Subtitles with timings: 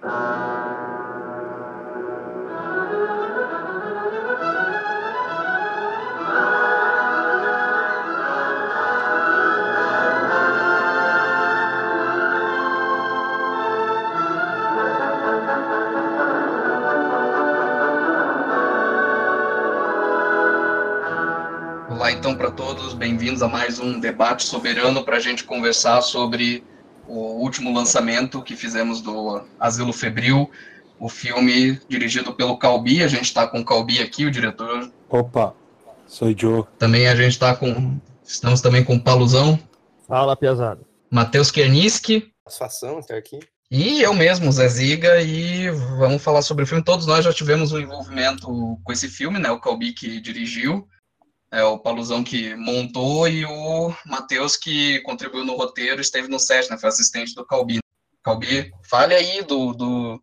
[0.00, 0.12] Olá,
[22.12, 26.62] então, para todos, bem-vindos a mais um debate soberano para a gente conversar sobre
[27.48, 30.50] último lançamento que fizemos do Asilo Febril,
[31.00, 33.02] o filme dirigido pelo Calbi.
[33.02, 34.90] A gente está com o Calbi aqui, o diretor.
[35.08, 35.54] Opa,
[36.06, 36.64] sou o Joe.
[36.78, 37.98] Também a gente está com.
[38.22, 39.58] Estamos também com o Pauluzão.
[40.06, 40.86] Fala, pesado.
[41.10, 42.30] Matheus Kerniski.
[42.46, 43.38] Satisfação estar aqui.
[43.70, 46.82] E eu mesmo, Zé Ziga, e vamos falar sobre o filme.
[46.82, 48.46] Todos nós já tivemos um envolvimento
[48.82, 49.50] com esse filme, né?
[49.50, 50.86] O Calbi que dirigiu
[51.50, 56.68] é, o Pauluzão que montou e o Matheus que contribuiu no roteiro, esteve no set,
[56.70, 57.78] né, foi assistente do Calbi.
[58.22, 60.22] Calbi, fale aí do, do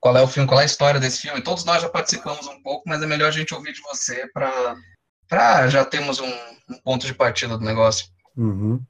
[0.00, 1.42] qual é o filme, qual é a história desse filme.
[1.42, 5.68] Todos nós já participamos um pouco, mas é melhor a gente ouvir de você para
[5.68, 6.32] já termos um,
[6.70, 8.06] um, ponto de partida do negócio.
[8.36, 8.80] Uhum.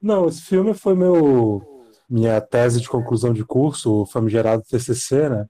[0.00, 1.68] Não, esse filme foi meu
[2.08, 5.46] minha tese de conclusão de curso, o famigerado TCC, né,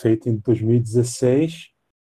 [0.00, 1.68] feito em 2016.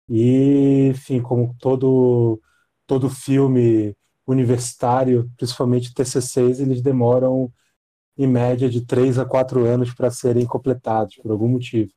[0.08, 2.40] E, enfim, como todo
[2.88, 3.94] todo filme
[4.26, 7.52] universitário, principalmente TCCs, eles demoram
[8.16, 11.92] em média de três a quatro anos para serem completados, por algum motivo.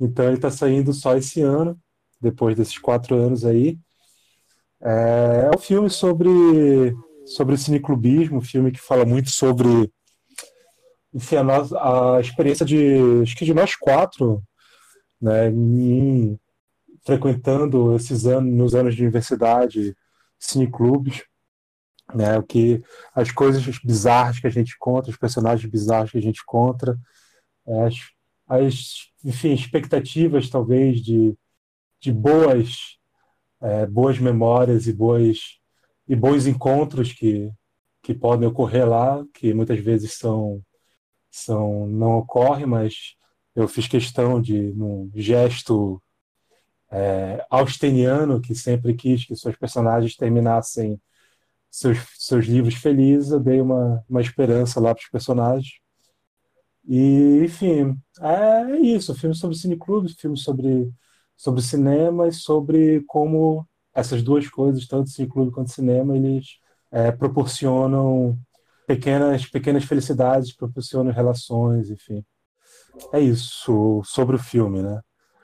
[0.00, 1.78] Então ele está saindo só esse ano,
[2.20, 3.78] depois desses quatro anos aí.
[4.80, 9.92] É, é um filme sobre sobre cineclubismo, um filme que fala muito sobre
[11.12, 14.42] enfim, a, a experiência de acho que de nós quatro,
[15.20, 16.38] né, em,
[17.08, 19.96] frequentando esses anos, nos anos de universidade,
[20.38, 21.24] cineclubes,
[22.14, 22.82] né, o que
[23.14, 26.98] as coisas bizarras que a gente encontra, os personagens bizarros que a gente encontra,
[27.66, 27.94] as,
[28.46, 31.34] as enfim, expectativas talvez de,
[31.98, 32.98] de boas
[33.62, 35.38] é, boas memórias e boas
[36.06, 37.50] e bons encontros que
[38.02, 40.62] que podem ocorrer lá, que muitas vezes são
[41.30, 43.14] são não ocorrem, mas
[43.56, 46.02] eu fiz questão de num gesto
[46.90, 51.00] é, austeniano, que sempre quis que seus personagens terminassem
[51.70, 55.80] seus, seus livros felizes, eu dei uma, uma esperança lá para os personagens.
[56.86, 59.14] E, enfim, é isso.
[59.14, 60.90] Filme sobre cineclubes, filme sobre,
[61.36, 66.58] sobre cinema e sobre como essas duas coisas, tanto cineclube quanto cinema, eles
[66.90, 68.38] é, proporcionam
[68.86, 72.24] pequenas, pequenas felicidades, proporcionam relações, enfim.
[73.12, 75.00] É isso sobre o filme, né?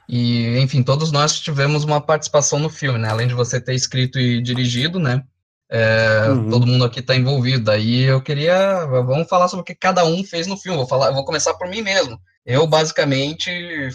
[0.09, 3.09] E, enfim, todos nós tivemos uma participação no filme, né?
[3.09, 5.25] Além de você ter escrito e dirigido, né?
[5.70, 6.50] É, uhum.
[6.50, 7.70] Todo mundo aqui está envolvido.
[7.70, 8.84] Aí eu queria.
[8.87, 10.78] Vamos falar sobre o que cada um fez no filme.
[10.78, 12.20] Vou, falar, vou começar por mim mesmo.
[12.44, 13.50] Eu, basicamente,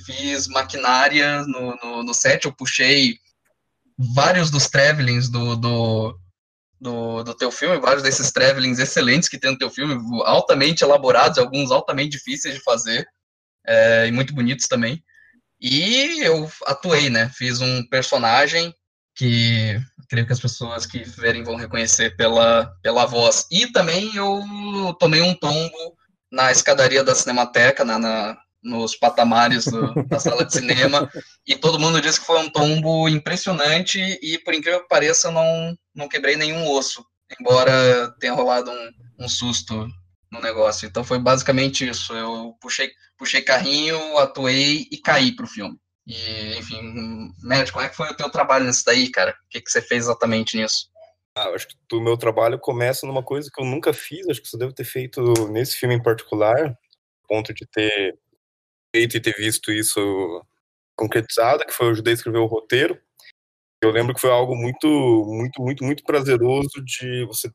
[0.05, 2.45] fiz maquinária no, no, no set.
[2.45, 3.17] Eu puxei
[4.15, 6.19] vários dos travelings do, do,
[6.79, 11.37] do, do, teu filme, vários desses travelings excelentes que tem no teu filme, altamente elaborados,
[11.37, 13.05] alguns altamente difíceis de fazer,
[13.67, 15.03] é, e muito bonitos também.
[15.61, 17.29] E eu atuei, né?
[17.35, 18.73] Fiz um personagem
[19.15, 23.45] que creio que as pessoas que verem vão reconhecer pela, pela voz.
[23.51, 24.41] E também eu
[24.99, 25.95] tomei um tombo
[26.31, 31.09] na escadaria da Cinemateca, na, na nos patamares do, da sala de cinema,
[31.47, 35.31] e todo mundo disse que foi um tombo impressionante, e por incrível que pareça, eu
[35.31, 37.05] não, não quebrei nenhum osso,
[37.39, 39.87] embora tenha rolado um, um susto
[40.31, 40.87] no negócio.
[40.87, 42.13] Então foi basicamente isso.
[42.13, 45.77] Eu puxei, puxei carrinho, atuei e caí pro filme.
[46.05, 49.31] E, enfim, médico, como é que foi o teu trabalho nisso daí, cara?
[49.45, 50.89] O que, que você fez exatamente nisso?
[51.35, 54.47] Ah, acho que o meu trabalho começa numa coisa que eu nunca fiz, acho que
[54.47, 56.75] só devo ter feito nesse filme em particular,
[57.27, 58.17] ponto de ter
[58.93, 60.43] feito e ter visto isso
[60.97, 62.99] concretizado, que foi eu ajudei a escrever o roteiro.
[63.81, 64.87] Eu lembro que foi algo muito,
[65.27, 67.49] muito, muito, muito prazeroso de você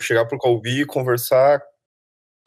[0.00, 1.60] chegar pro Calvi e conversar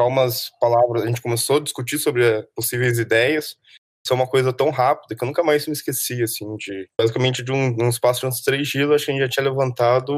[0.06, 3.58] umas palavras, a gente começou a discutir sobre eh, possíveis ideias.
[4.04, 7.44] Isso é uma coisa tão rápida que eu nunca mais me esqueci, assim, de basicamente
[7.44, 10.14] de um, um espaço de uns três dias, acho que a gente já tinha levantado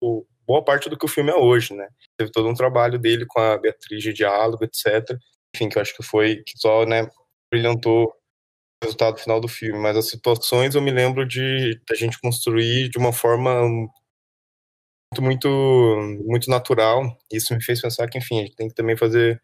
[0.00, 1.88] o, boa parte do que o filme é hoje, né?
[2.16, 5.16] Teve todo um trabalho dele com a Beatriz de diálogo, etc.
[5.54, 7.08] Enfim, que eu acho que foi, que só, né,
[7.50, 8.12] brilhantou o
[8.84, 9.78] resultado final do filme.
[9.78, 13.62] Mas as situações eu me lembro de a gente construir de uma forma
[15.22, 15.48] muito,
[16.24, 17.16] muito natural.
[17.32, 19.40] Isso me fez pensar que, enfim, a gente tem que também fazer,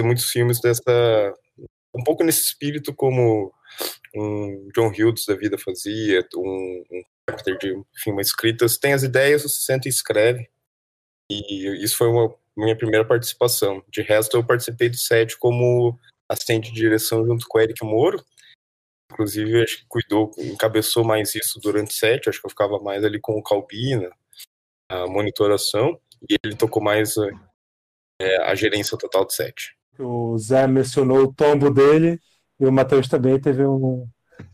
[0.00, 1.34] muitos filmes dessa.
[1.94, 3.52] um pouco nesse espírito como
[4.14, 7.02] um John Hughes da vida fazia, um, um
[7.58, 8.68] de enfim, uma escrita.
[8.68, 10.48] Você tem as ideias, você senta e escreve.
[11.30, 13.82] E isso foi uma minha primeira participação.
[13.88, 15.98] De resto, eu participei do set como
[16.28, 18.24] assistente de direção junto com o Eric Moro.
[19.12, 22.28] Inclusive, acho que cuidou, encabeçou mais isso durante o set.
[22.28, 24.10] Acho que eu ficava mais ali com o Calbina,
[24.88, 25.98] a monitoração,
[26.28, 27.14] e ele tocou mais
[28.20, 29.76] é, a gerência total do set.
[29.98, 32.20] O Zé mencionou o tombo dele
[32.60, 34.06] e o Matheus também teve um.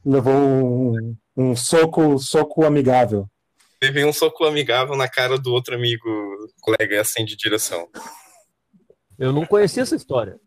[0.04, 3.28] levou um, um soco, soco amigável.
[3.80, 6.08] Teve um soco amigável na cara do outro amigo,
[6.60, 7.88] colega assim de direção.
[9.18, 10.38] Eu não conhecia essa história.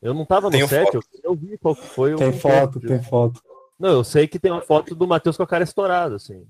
[0.00, 1.00] Eu não estava no set, foto.
[1.22, 3.40] eu, vi qual foi Tem foto, tem foto.
[3.78, 6.46] Não, eu sei que tem uma foto do Matheus com a cara estourada, assim.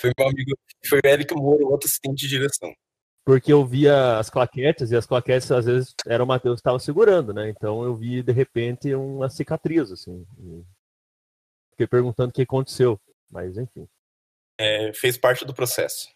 [0.00, 0.56] Foi meu amigo,
[0.86, 2.72] foi o Eric Moro, outro assistente de direção.
[3.24, 6.78] Porque eu via as claquetes, e as claquetes às vezes era o Matheus que estava
[6.78, 7.50] segurando, né?
[7.50, 10.24] Então eu vi de repente uma cicatriz, assim.
[11.72, 13.00] Fiquei perguntando o que aconteceu,
[13.30, 13.86] mas enfim.
[14.58, 16.08] É, fez parte do processo.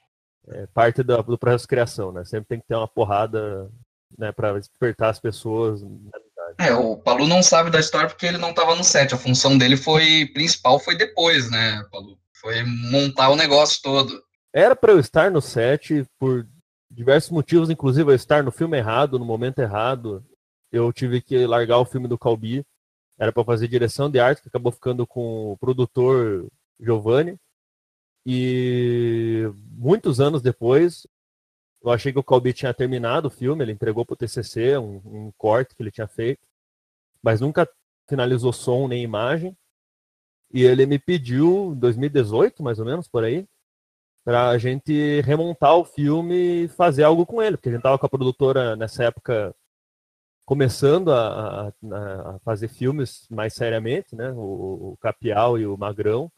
[0.48, 2.24] É parte do, do processo de criação, né?
[2.24, 3.70] Sempre tem que ter uma porrada
[4.18, 5.82] né, para despertar as pessoas
[6.58, 9.14] é, o Palu não sabe da história porque ele não estava no set.
[9.14, 12.18] A função dele foi principal foi depois, né, Palu?
[12.40, 14.22] Foi montar o negócio todo.
[14.52, 16.46] Era para eu estar no set por
[16.90, 20.24] diversos motivos, inclusive eu estar no filme errado, no momento errado.
[20.70, 22.64] Eu tive que largar o filme do Calbi.
[23.18, 26.46] Era para fazer direção de arte, que acabou ficando com o produtor
[26.80, 27.36] Giovanni.
[28.26, 31.06] E muitos anos depois,
[31.84, 34.96] eu achei que o Calbi tinha terminado o filme, ele entregou para o TCC um,
[35.04, 36.40] um, corte que ele tinha feito,
[37.22, 37.68] mas nunca
[38.08, 39.56] finalizou som nem imagem.
[40.52, 43.46] E ele me pediu, em 2018, mais ou menos, por aí,
[44.24, 47.98] para a gente remontar o filme e fazer algo com ele, porque a gente estava
[47.98, 49.54] com a produtora nessa época
[50.46, 51.72] começando a, a,
[52.34, 54.30] a, fazer filmes mais seriamente, né?
[54.32, 56.30] O, o Capial e o Magrão.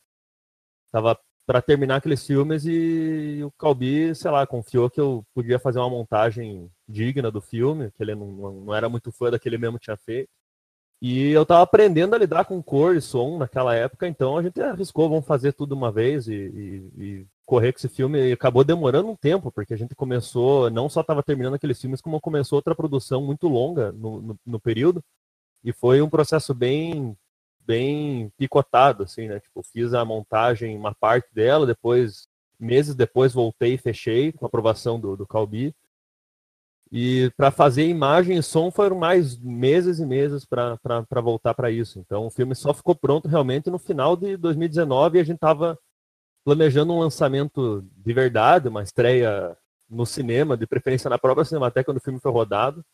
[0.90, 5.78] Tava para terminar aqueles filmes e o Calbi, sei lá, confiou que eu podia fazer
[5.78, 8.26] uma montagem digna do filme, que ele não,
[8.64, 10.28] não era muito fã daquele mesmo tinha feito.
[11.00, 14.60] E eu tava aprendendo a lidar com cor e som naquela época, então a gente
[14.60, 18.18] arriscou, vamos fazer tudo uma vez e, e, e correr com esse filme.
[18.30, 22.00] E acabou demorando um tempo, porque a gente começou, não só estava terminando aqueles filmes,
[22.00, 25.02] como começou outra produção muito longa no, no, no período.
[25.62, 27.16] E foi um processo bem
[27.66, 29.40] bem picotado, assim, né?
[29.40, 32.28] Tipo, fiz a montagem, uma parte dela, depois,
[32.58, 35.74] meses depois, voltei e fechei com a aprovação do, do Calbi.
[36.90, 41.98] E para fazer imagem e som foram mais meses e meses para voltar para isso.
[41.98, 45.76] Então o filme só ficou pronto realmente no final de 2019 e a gente estava
[46.44, 49.56] planejando um lançamento de verdade, uma estreia
[49.90, 52.84] no cinema, de preferência na própria Cinemateca quando o filme foi rodado.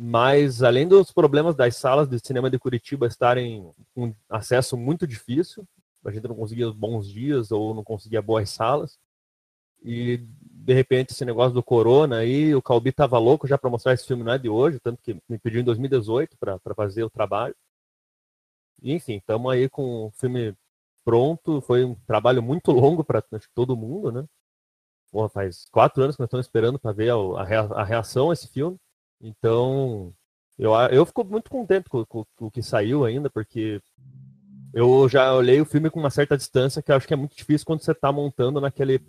[0.00, 5.66] Mas, além dos problemas das salas de cinema de Curitiba estarem com acesso muito difícil,
[6.04, 8.96] a gente não conseguia bons dias ou não conseguia boas salas.
[9.82, 13.92] E, de repente, esse negócio do corona aí, o Calbi tava louco já para mostrar
[13.92, 17.10] esse filme, não é de hoje, tanto que me pediu em 2018 para fazer o
[17.10, 17.56] trabalho.
[18.80, 20.54] E, enfim, estamos aí com o filme
[21.04, 21.60] pronto.
[21.62, 23.20] Foi um trabalho muito longo para
[23.54, 24.24] todo mundo, né?
[25.10, 28.78] Porra, faz quatro anos que nós estamos esperando para ver a, reação a esse filme.
[29.20, 30.12] Então,
[30.58, 33.80] eu, eu fico muito contente com, com, com, o que saiu ainda, porque
[34.72, 37.36] eu já olhei o filme com uma certa distância, que eu acho que é muito
[37.36, 39.00] difícil quando você está montando naquele,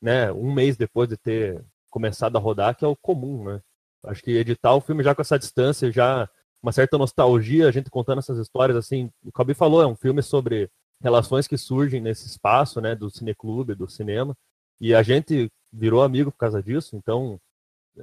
[0.00, 3.60] né, um mês depois de ter começado a rodar, que é o comum, né?
[4.04, 6.28] Acho que editar o filme já com essa distância, já
[6.62, 10.22] uma certa nostalgia, a gente contando essas histórias, assim, o Calbi falou, é um filme
[10.22, 10.70] sobre
[11.00, 14.36] relações que surgem nesse espaço, né, do cineclube, do cinema,
[14.80, 17.40] e a gente virou amigo por causa disso, então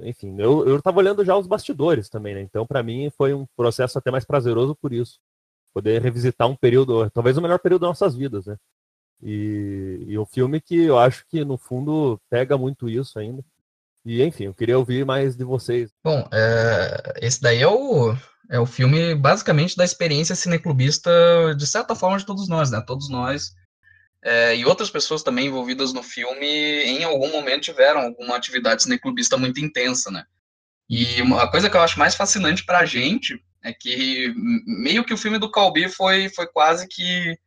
[0.02, 2.40] enfim, eu, eu tava olhando já os bastidores também, né?
[2.40, 5.18] Então, para mim, foi um processo até mais prazeroso por isso.
[5.72, 8.56] Poder revisitar um período, talvez o melhor período das nossas vidas, né?
[9.22, 13.42] E, e um filme que eu acho que, no fundo, pega muito isso ainda.
[14.04, 15.90] E, enfim, eu queria ouvir mais de vocês.
[16.02, 18.14] Bom, é, esse daí é o,
[18.50, 21.10] é o filme, basicamente, da experiência cineclubista,
[21.56, 22.82] de certa forma, de todos nós, né?
[22.86, 23.54] Todos nós
[24.24, 29.36] é, e outras pessoas também envolvidas no filme, em algum momento tiveram alguma atividade cineclubista
[29.36, 30.24] muito intensa, né?
[30.88, 34.32] E uma coisa que eu acho mais fascinante pra gente é que
[34.66, 37.38] meio que o filme do Calbi foi, foi quase que,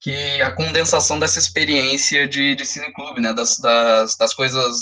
[0.00, 3.32] que a condensação dessa experiência de, de cineclube, né?
[3.32, 4.80] Das, das, das coisas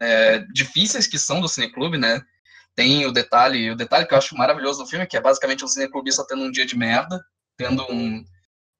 [0.00, 2.22] é, difíceis que são do cineclube, né?
[2.74, 5.68] Tem o detalhe, o detalhe que eu acho maravilhoso no filme, que é basicamente um
[5.68, 7.22] cineclubista tendo um dia de merda,
[7.58, 8.24] tendo um,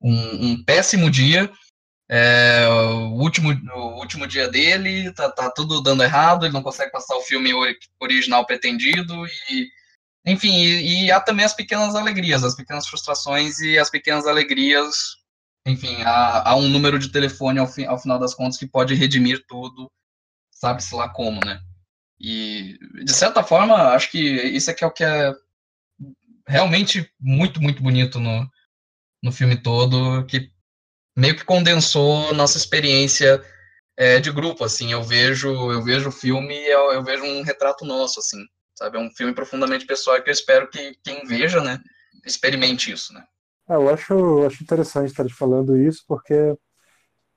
[0.01, 1.51] um, um péssimo dia,
[2.15, 6.93] é, o, último, o último dia dele, tá, tá tudo dando errado, ele não consegue
[6.93, 7.51] passar o filme
[7.99, 9.15] original pretendido,
[9.49, 9.67] e
[10.27, 14.95] enfim, e, e, há também as pequenas alegrias, as pequenas frustrações e as pequenas alegrias,
[15.67, 18.93] enfim, há, há um número de telefone ao, fi, ao final das contas que pode
[18.95, 19.91] redimir tudo,
[20.51, 21.63] sabe-se lá como, né?
[22.21, 25.33] E, de certa forma, acho que isso aqui é o que é
[26.47, 28.47] realmente muito, muito bonito no,
[29.23, 30.52] no filme todo, que
[31.17, 33.43] meio que condensou nossa experiência
[33.97, 37.43] é, de grupo, assim, eu vejo eu vejo o filme e eu, eu, vejo um
[37.43, 38.39] retrato nosso, assim,
[38.75, 41.79] sabe, é um filme profundamente pessoal que eu espero que quem veja, né,
[42.25, 43.25] experimente isso, né.
[43.69, 46.57] É, eu acho, acho interessante estar te falando isso, porque,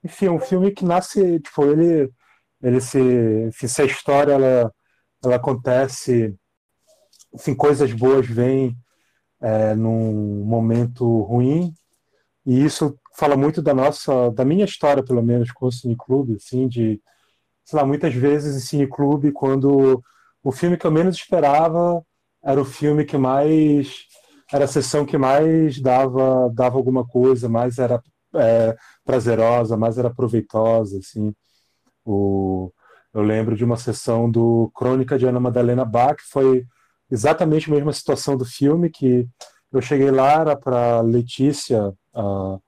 [0.02, 2.10] enfim, é um filme que nasce, tipo, ele,
[2.62, 2.98] ele se,
[3.48, 4.72] enfim, se a história, ela,
[5.24, 6.34] ela acontece,
[7.34, 8.76] enfim, coisas boas vêm
[9.40, 11.72] é, num momento ruim,
[12.44, 16.68] e isso fala muito da nossa, da minha história, pelo menos, com o cineclube, assim,
[16.68, 17.00] de,
[17.64, 20.02] sei lá, muitas vezes em cineclube, quando
[20.42, 22.02] o filme que eu menos esperava
[22.44, 24.04] era o filme que mais
[24.52, 28.00] era a sessão que mais dava dava alguma coisa, mais era
[28.34, 31.34] é, prazerosa, mais era proveitosa, assim.
[32.04, 32.72] O,
[33.14, 36.64] eu lembro de uma sessão do Crônica de Ana Madalena Bach, que foi
[37.10, 39.26] exatamente a mesma situação do filme, que
[39.72, 42.58] eu cheguei lá, era para Letícia, a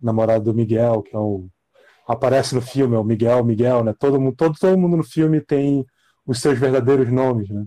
[0.00, 1.48] namorada do Miguel, que é o
[2.08, 3.94] aparece no filme, é o Miguel, Miguel, né?
[3.98, 5.84] Todo mundo, todo, todo mundo no filme tem
[6.26, 7.66] os seus verdadeiros nomes, né?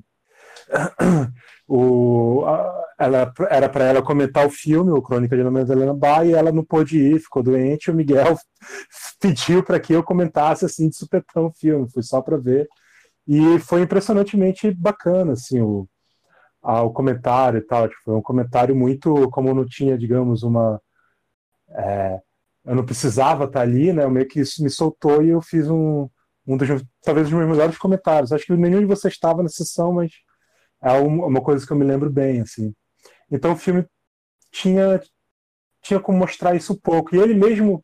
[1.74, 6.34] O, a, ela, era para ela comentar o filme, o Crônica de Helena Bar, e
[6.34, 7.90] ela não pôde ir, ficou doente.
[7.90, 8.36] O Miguel
[9.22, 12.68] pediu para que eu comentasse assim de supetão o filme, fui só para ver.
[13.26, 15.88] E foi impressionantemente bacana, assim, o,
[16.62, 17.88] a, o comentário e tal.
[17.88, 20.82] Tipo, foi um comentário muito, como não tinha, digamos, uma
[21.76, 22.20] é,
[22.66, 24.04] eu não precisava estar ali, né?
[24.04, 26.10] Eu meio que isso me soltou e eu fiz um,
[26.48, 26.68] um dos
[27.04, 28.32] talvez os meus melhores comentários.
[28.32, 30.12] Acho que nenhum de vocês estava na sessão, mas
[30.82, 32.74] é uma coisa que eu me lembro bem, assim.
[33.32, 33.86] Então o filme
[34.52, 35.02] tinha
[35.82, 37.16] tinha como mostrar isso um pouco.
[37.16, 37.84] E ele mesmo,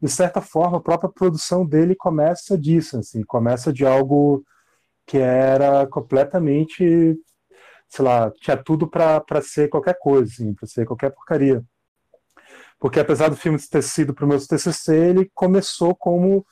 [0.00, 4.44] de certa forma, a própria produção dele começa disso, assim, começa de algo
[5.06, 7.16] que era completamente,
[7.88, 11.64] sei lá, tinha tudo para ser qualquer coisa, assim, para ser qualquer porcaria
[12.82, 16.44] porque apesar do filme ter sido para o meu TCC, ele começou como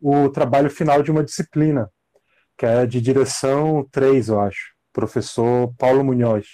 [0.00, 1.90] o trabalho final de uma disciplina,
[2.56, 6.46] que é de direção 3, eu acho, professor Paulo Munhoz.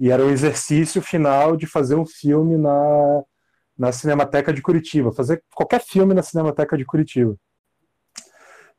[0.00, 3.22] E era o exercício final de fazer um filme na,
[3.78, 7.36] na Cinemateca de Curitiba, fazer qualquer filme na Cinemateca de Curitiba.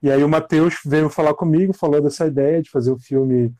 [0.03, 3.55] E aí o Matheus veio falar comigo, falou dessa ideia de fazer um filme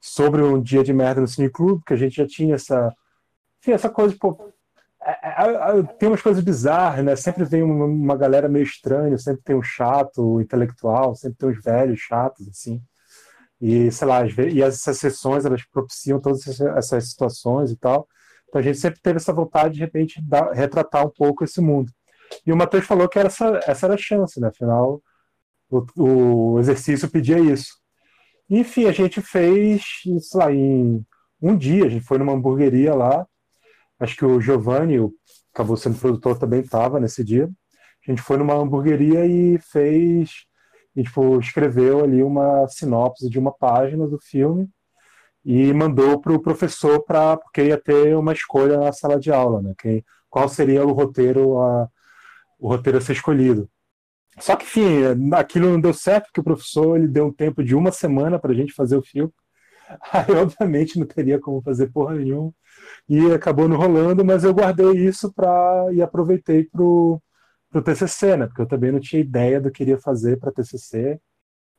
[0.00, 2.92] sobre um dia de merda no Cine Clube, que a gente já tinha essa,
[3.60, 4.52] enfim, essa coisa, pô,
[5.98, 7.16] tem umas coisas bizarras, né?
[7.16, 12.00] Sempre vem uma, galera meio estranha, sempre tem um chato intelectual, sempre tem uns velhos
[12.00, 12.82] chatos, assim.
[13.60, 18.08] E, sei lá, e essas sessões, elas propiciam todas essas situações e tal.
[18.48, 21.60] Então a gente sempre teve essa vontade de, de repente, dar, retratar um pouco esse
[21.60, 21.92] mundo.
[22.46, 24.48] E o Matheus falou que era essa, essa era a chance, né?
[24.48, 25.02] Afinal,
[25.70, 27.74] o, o exercício pedia isso.
[28.50, 29.82] Enfim, a gente fez,
[30.20, 31.04] sei lá, em
[31.40, 33.26] um dia, a gente foi numa hamburgueria lá,
[34.02, 35.12] Acho que o Giovanni, o
[35.54, 37.48] acabou sendo produtor, também estava nesse dia.
[38.06, 40.44] A gente foi numa hamburgueria e fez,
[40.96, 44.68] e, tipo, escreveu ali uma sinopse de uma página do filme
[45.44, 49.62] e mandou para o professor para porque ia ter uma escolha na sala de aula,
[49.62, 49.74] né?
[49.78, 51.88] Quem, qual seria o roteiro a,
[52.58, 53.68] o roteiro a ser escolhido.
[54.40, 57.74] Só que, enfim, aquilo não deu certo porque o professor ele deu um tempo de
[57.74, 59.32] uma semana para a gente fazer o filme.
[60.12, 62.52] Aí, obviamente, não teria como fazer porra nenhuma
[63.08, 67.22] e acabou não rolando, mas eu guardei isso para e aproveitei para o
[67.84, 68.46] TCC, né?
[68.46, 71.20] Porque eu também não tinha ideia do que iria fazer para TCC.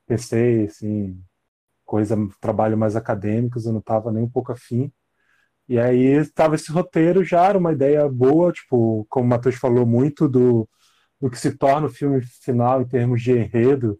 [0.08, 1.22] Pensei, assim,
[1.86, 4.92] coisa, trabalho mais acadêmicos, eu não estava nem um pouco afim.
[5.68, 9.86] E aí estava esse roteiro já, era uma ideia boa, tipo, como o Matheus falou
[9.86, 10.68] muito do,
[11.22, 14.00] do que se torna o filme final em termos de enredo,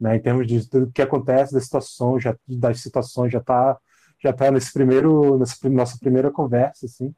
[0.00, 3.78] né, em termos de, do que acontece das situações, já, das situações já está
[4.20, 7.14] já está nesse primeiro, nessa nossa primeira conversa, assim,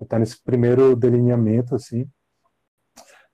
[0.00, 2.06] está nesse primeiro delineamento, assim.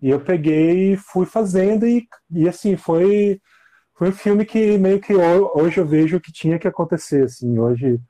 [0.01, 3.41] E eu peguei fui fazendo e, e assim, foi,
[3.95, 8.01] foi um filme que meio que hoje eu vejo que tinha que acontecer, assim, hoje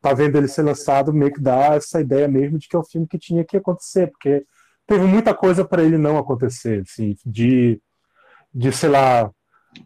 [0.00, 2.84] tá vendo ele ser lançado meio que dá essa ideia mesmo de que é um
[2.84, 4.44] filme que tinha que acontecer, porque
[4.86, 7.80] teve muita coisa para ele não acontecer, assim, de,
[8.54, 9.30] de sei lá,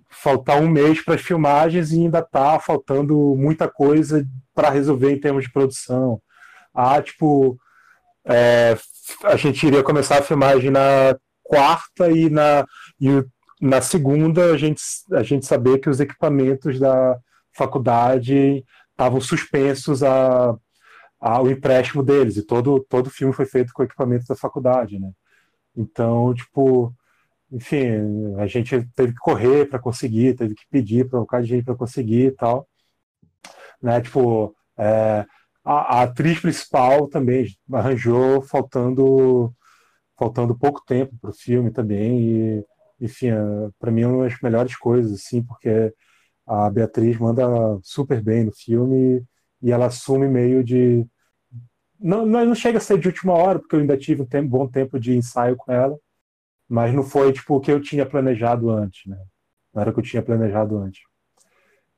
[0.08, 5.20] faltar um mês para as filmagens e ainda tá faltando muita coisa para resolver em
[5.20, 6.20] termos de produção.
[6.74, 7.58] Ah, tipo,
[8.24, 8.76] é,
[9.24, 12.64] a gente iria começar a filmagem na quarta e na,
[13.00, 13.24] e
[13.60, 14.82] na segunda a gente,
[15.12, 17.18] a gente saber que os equipamentos da
[17.52, 20.54] faculdade estavam suspensos a,
[21.18, 25.10] ao empréstimo deles e todo todo filme foi feito com equipamento da faculdade, né?
[25.76, 26.94] Então, tipo,
[27.52, 31.50] enfim, a gente teve que correr para conseguir, teve que pedir para um bocado de
[31.50, 32.68] gente para conseguir e tal.
[33.82, 34.00] Né?
[34.00, 35.26] Tipo, é,
[35.64, 39.54] a, a, atriz principal também arranjou faltando
[40.18, 42.64] faltando pouco tempo para o filme também e
[43.00, 43.36] enfim é,
[43.78, 45.94] para mim é uma das melhores coisas assim porque
[46.46, 47.42] a Beatriz manda
[47.82, 49.24] super bem no filme
[49.62, 51.06] e ela assume meio de
[51.98, 54.68] não, não chega a ser de última hora porque eu ainda tive um tempo, bom
[54.68, 55.98] tempo de ensaio com ela
[56.70, 59.18] mas não foi tipo o que eu tinha planejado antes né
[59.74, 61.02] não era o que eu tinha planejado antes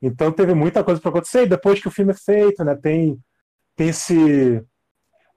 [0.02, 1.44] então teve muita coisa para acontecer.
[1.44, 3.16] E depois que o filme é feito, né, tem,
[3.76, 4.60] tem esse,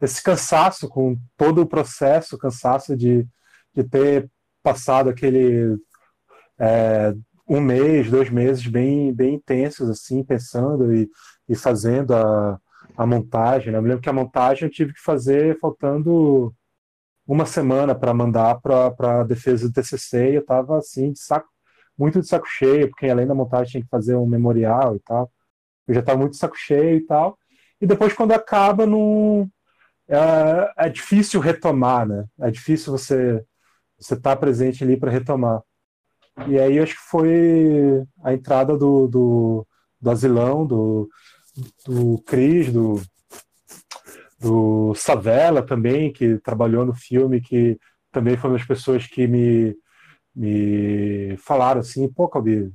[0.01, 3.27] esse cansaço com todo o processo, cansaço de,
[3.73, 4.29] de ter
[4.63, 5.77] passado aquele
[6.59, 7.13] é,
[7.47, 11.07] um mês, dois meses bem, bem intensos, assim, pensando e,
[11.47, 12.59] e fazendo a,
[12.97, 13.71] a montagem.
[13.71, 13.77] Né?
[13.77, 16.51] Eu me lembro que a montagem eu tive que fazer faltando
[17.27, 21.49] uma semana para mandar para a defesa do TCC e eu estava assim, de saco
[21.97, 25.31] muito de saco cheio, porque além da montagem tinha que fazer um memorial e tal.
[25.87, 27.37] Eu já estava muito de saco cheio e tal.
[27.79, 29.49] E depois, quando acaba, não.
[30.07, 32.25] É, é difícil retomar, né?
[32.39, 33.43] É difícil você
[33.97, 35.61] você estar tá presente ali para retomar.
[36.47, 39.67] E aí acho que foi a entrada do, do,
[40.01, 41.09] do Asilão, do,
[41.85, 43.01] do Cris, do,
[44.39, 47.77] do Savela também, que trabalhou no filme, que
[48.11, 49.75] também foi uma das pessoas que me,
[50.35, 52.71] me falaram assim, pô, Calbi,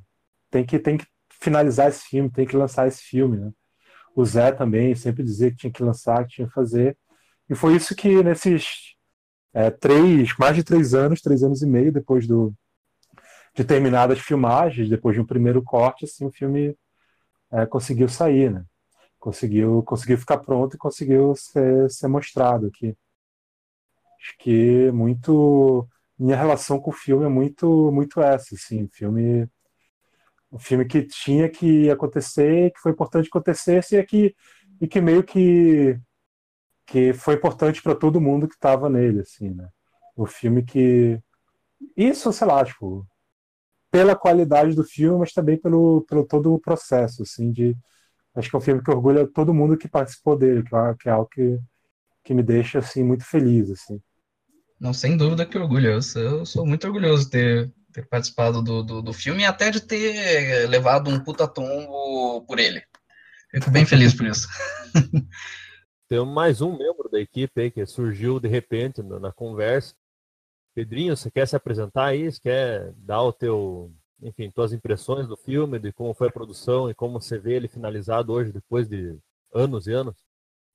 [0.51, 1.07] tem que, tem que
[1.41, 3.51] finalizar esse filme, tem que lançar esse filme, né?
[4.15, 6.97] O Zé também sempre dizia que tinha que lançar, que tinha que fazer.
[7.49, 8.95] E foi isso que nesses
[9.55, 12.55] é, três, mais de três anos, três anos e meio depois do,
[13.55, 16.77] de terminadas as filmagens, depois de um primeiro corte, assim, o filme
[17.53, 18.65] é, conseguiu sair, né?
[19.21, 22.97] Conseguiu, conseguiu ficar pronto e conseguiu ser, ser mostrado aqui.
[24.21, 29.49] Acho que muito minha relação com o filme é muito muito essa, assim, filme
[30.53, 34.35] um filme que tinha que acontecer, que foi importante que acontecesse e que
[34.81, 35.99] e que meio que
[36.87, 39.69] que foi importante para todo mundo que estava nele, assim, né?
[40.17, 41.21] O filme que
[41.97, 43.07] isso, sei lá, tipo,
[43.91, 47.77] pela qualidade do filme, mas também pelo, pelo todo o processo, assim, de
[48.35, 51.09] acho que é um filme que orgulha todo mundo que participou dele, que é, que
[51.09, 51.59] é algo que,
[52.25, 54.01] que me deixa assim muito feliz, assim.
[54.81, 55.91] Não, sem dúvida que orgulho.
[55.91, 59.47] Eu sou, eu sou muito orgulhoso de ter, ter participado do, do, do, filme e
[59.47, 62.83] até de ter levado um puta tombo por ele.
[63.51, 64.49] Fico bem feliz por isso.
[66.09, 69.95] Tem mais um membro da equipe aí que surgiu de repente na, na conversa.
[70.75, 72.31] Pedrinho, você quer se apresentar aí?
[72.31, 76.91] Você quer dar o teu, enfim, tuas impressões do filme, de como foi a produção
[76.91, 79.19] e como você vê ele finalizado hoje, depois de
[79.55, 80.17] anos e anos?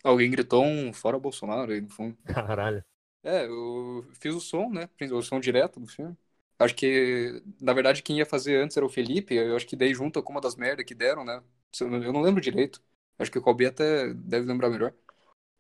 [0.04, 2.18] Alguém gritou um fora Bolsonaro aí no fundo.
[2.34, 2.84] Caralho.
[3.24, 4.90] É, eu fiz o som, né?
[5.12, 6.16] O som direto do filme.
[6.60, 9.34] Acho que, na verdade, quem ia fazer antes era o Felipe.
[9.36, 11.44] Eu acho que dei junto com uma das merdas que deram, né?
[11.82, 12.82] Eu não lembro direito.
[13.18, 14.94] Acho que o Calbi até deve lembrar melhor.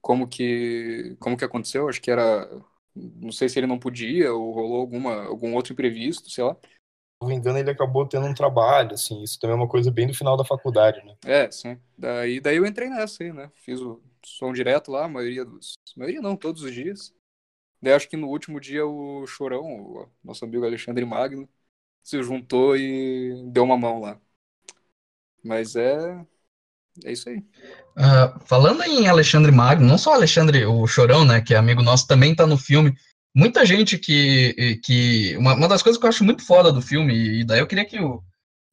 [0.01, 1.89] Como que, como que aconteceu?
[1.89, 2.49] Acho que era.
[2.95, 6.57] Não sei se ele não podia ou rolou alguma, algum outro imprevisto, sei lá.
[7.15, 9.23] Se não me engano, ele acabou tendo um trabalho, assim.
[9.23, 11.15] Isso também é uma coisa bem do final da faculdade, né?
[11.25, 11.79] É, sim.
[11.97, 13.49] Daí, daí eu entrei nessa aí, né?
[13.55, 15.75] Fiz o som direto lá, a maioria dos.
[15.95, 17.13] A maioria não, todos os dias.
[17.81, 21.47] Daí acho que no último dia o Chorão, o nosso amigo Alexandre Magno,
[22.03, 24.19] se juntou e deu uma mão lá.
[25.43, 26.25] Mas é.
[27.03, 27.39] É isso aí.
[27.97, 32.07] Uh, falando em Alexandre Magno, não só Alexandre, o Chorão, né, que é amigo nosso,
[32.07, 32.95] também tá no filme.
[33.35, 34.79] Muita gente que.
[34.83, 37.67] que uma, uma das coisas que eu acho muito foda do filme, e daí eu
[37.67, 38.23] queria que o,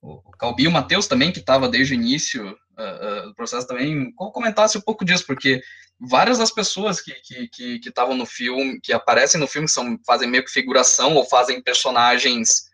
[0.00, 3.66] o Calbi e o Matheus também, que estava desde o início uh, uh, do processo,
[3.66, 5.60] também comentasse um pouco disso, porque
[6.00, 9.98] várias das pessoas que estavam que, que, que no filme, que aparecem no filme, são,
[10.06, 12.70] fazem meio que figuração ou fazem personagens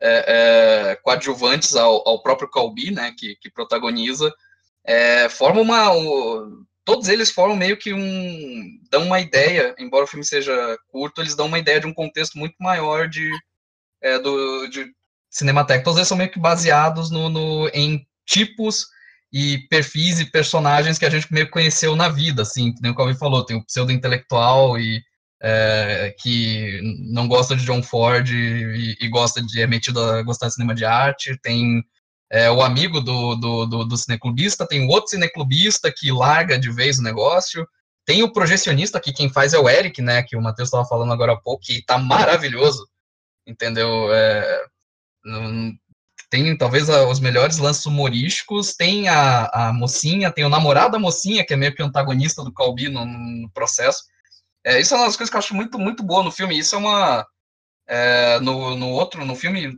[0.00, 0.24] é,
[0.92, 4.32] é, coadjuvantes ao, ao, próprio Calbi, né, que, que protagoniza,
[4.84, 5.92] é, formam uma.
[5.92, 8.78] Um, todos eles formam meio que um.
[8.90, 12.36] dão uma ideia, embora o filme seja curto, eles dão uma ideia de um contexto
[12.36, 13.30] muito maior de,
[14.02, 14.86] é, do, de
[15.30, 15.84] Cinemateca.
[15.84, 18.86] Todos eles são meio que baseados no, no em tipos
[19.32, 22.90] e perfis e personagens que a gente meio que conheceu na vida, assim, que nem
[22.90, 25.00] o Calvin falou, tem o pseudo-intelectual e
[25.40, 26.80] é, que
[27.12, 30.74] não gosta de John Ford e, e, gosta de, é metido a gostar de cinema
[30.74, 31.84] de arte, tem
[32.30, 36.98] é, o amigo do, do, do, do cineclubista, tem outro cineclubista que larga de vez
[36.98, 37.66] o negócio,
[38.06, 41.12] tem o projecionista, que quem faz é o Eric, né, que o Matheus estava falando
[41.12, 42.88] agora há pouco, que tá maravilhoso,
[43.46, 44.12] entendeu?
[44.12, 44.64] É,
[46.30, 51.44] tem talvez os melhores lances humorísticos, tem a, a mocinha, tem o namorado da mocinha,
[51.44, 54.04] que é meio que antagonista do Calbi no, no processo.
[54.64, 56.56] É, isso é uma das coisas que eu acho muito, muito boa no filme.
[56.56, 57.26] Isso é uma.
[57.88, 59.76] É, no, no outro, no filme,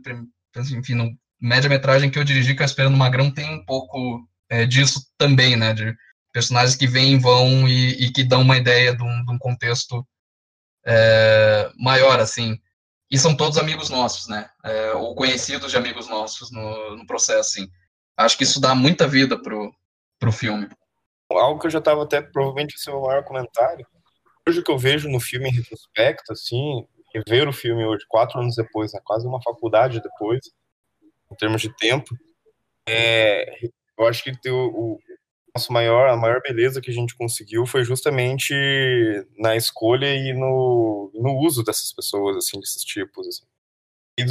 [0.55, 5.05] enfim, no média-metragem que eu dirigi, que é Esperando Magrão, tem um pouco é, disso
[5.17, 5.73] também, né?
[5.73, 5.93] De
[6.31, 9.37] personagens que vêm e vão e, e que dão uma ideia de um, de um
[9.37, 10.07] contexto
[10.85, 12.57] é, maior, assim.
[13.11, 14.49] E são todos amigos nossos, né?
[14.63, 17.69] É, ou conhecidos de amigos nossos no, no processo, assim.
[18.15, 19.75] Acho que isso dá muita vida pro,
[20.17, 20.69] pro filme.
[21.29, 23.85] Algo que eu já estava até, provavelmente, esse é maior comentário.
[24.47, 28.55] Hoje que eu vejo no filme em retrospecto, assim, rever o filme hoje, quatro anos
[28.55, 30.39] depois, né, quase uma faculdade depois,
[31.33, 32.15] em termos de tempo,
[32.87, 33.65] é,
[33.97, 34.99] eu acho que o, o
[35.55, 38.53] nosso maior, a maior beleza que a gente conseguiu foi justamente
[39.37, 43.43] na escolha e no, no uso dessas pessoas, assim, desses tipos, assim.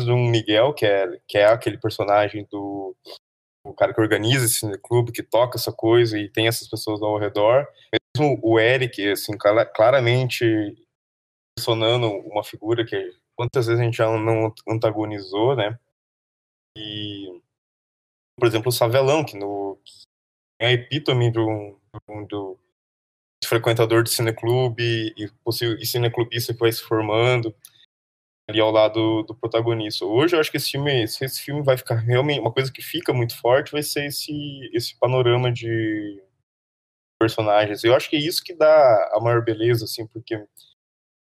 [0.07, 2.97] Do Miguel, que é, que é aquele personagem do
[3.65, 7.19] o cara que organiza esse clube, que toca essa coisa e tem essas pessoas ao
[7.19, 7.67] redor.
[8.17, 10.45] Mesmo o Eric, assim, claramente
[11.57, 15.79] personando uma figura que quantas vezes a gente já não antagonizou, né?
[16.77, 17.41] E,
[18.39, 19.79] por exemplo, o Savelão, que no,
[20.61, 21.79] é a epítome do,
[22.29, 22.59] do, do
[23.45, 25.31] frequentador de cineclube e,
[25.81, 27.55] e cineclubista que vai se formando
[28.49, 30.05] ali ao lado do protagonista.
[30.05, 33.13] Hoje eu acho que esse filme, esse filme vai ficar realmente uma coisa que fica
[33.13, 36.23] muito forte vai ser esse esse panorama de
[37.19, 37.85] personagens.
[37.85, 40.37] Eu acho que é isso que dá a maior beleza assim, porque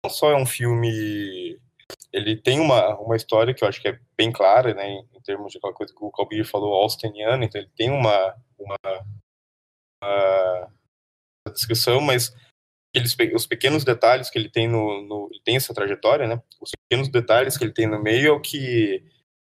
[0.04, 1.60] não só é um filme
[2.16, 5.52] ele tem uma, uma história que eu acho que é bem clara, né, em termos
[5.52, 8.78] de aquela coisa que o Calbir falou, austeniana, então ele tem uma, uma
[10.02, 10.70] a,
[11.52, 12.34] descrição, mas
[13.34, 16.42] os pequenos detalhes que ele tem no, no ele tem essa trajetória, né?
[16.62, 19.04] Os pequenos detalhes que ele tem no meio é o que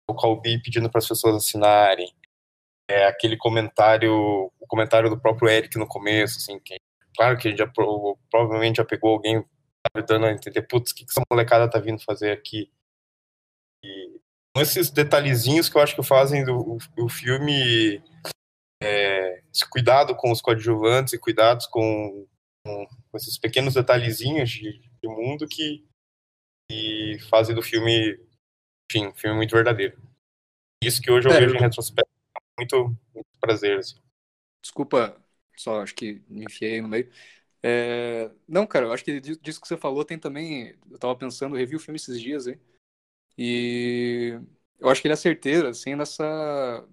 [0.10, 2.14] o Calbi pedindo para as pessoas assinarem,
[2.90, 4.14] é aquele comentário,
[4.60, 6.76] o comentário do próprio Eric no começo, assim, que
[7.16, 7.72] claro que já
[8.30, 9.46] provavelmente já pegou alguém
[10.08, 12.72] dando a entender, putz, o que, que essa molecada tá vindo fazer aqui?
[13.84, 14.20] E
[14.58, 18.02] esses detalhezinhos que eu acho que fazem do, o, o filme
[18.82, 22.28] é, cuidado com os coadjuvantes e cuidados com,
[22.66, 25.86] com, com esses pequenos detalhezinhos de, de mundo que,
[26.70, 28.20] que, fazem do filme,
[28.92, 30.02] enfim, um filme muito verdadeiro.
[30.84, 32.12] Isso que hoje eu é, vejo em retrospecto
[32.58, 33.80] muito, muito prazer.
[33.80, 34.00] Assim.
[34.62, 35.22] Desculpa,
[35.58, 37.10] só acho que me enfiei no meio.
[37.64, 38.32] É...
[38.48, 40.78] Não, cara, eu acho que disso que você falou tem também.
[40.90, 42.60] Eu tava pensando, eu revi o filme esses dias aí.
[43.38, 44.40] E
[44.80, 46.86] eu acho que ele é certeiro, assim, nessa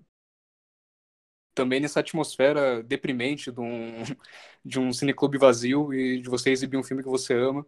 [1.54, 4.02] também nessa atmosfera deprimente de um,
[4.64, 7.66] de um cineclube vazio e de você exibir um filme que você ama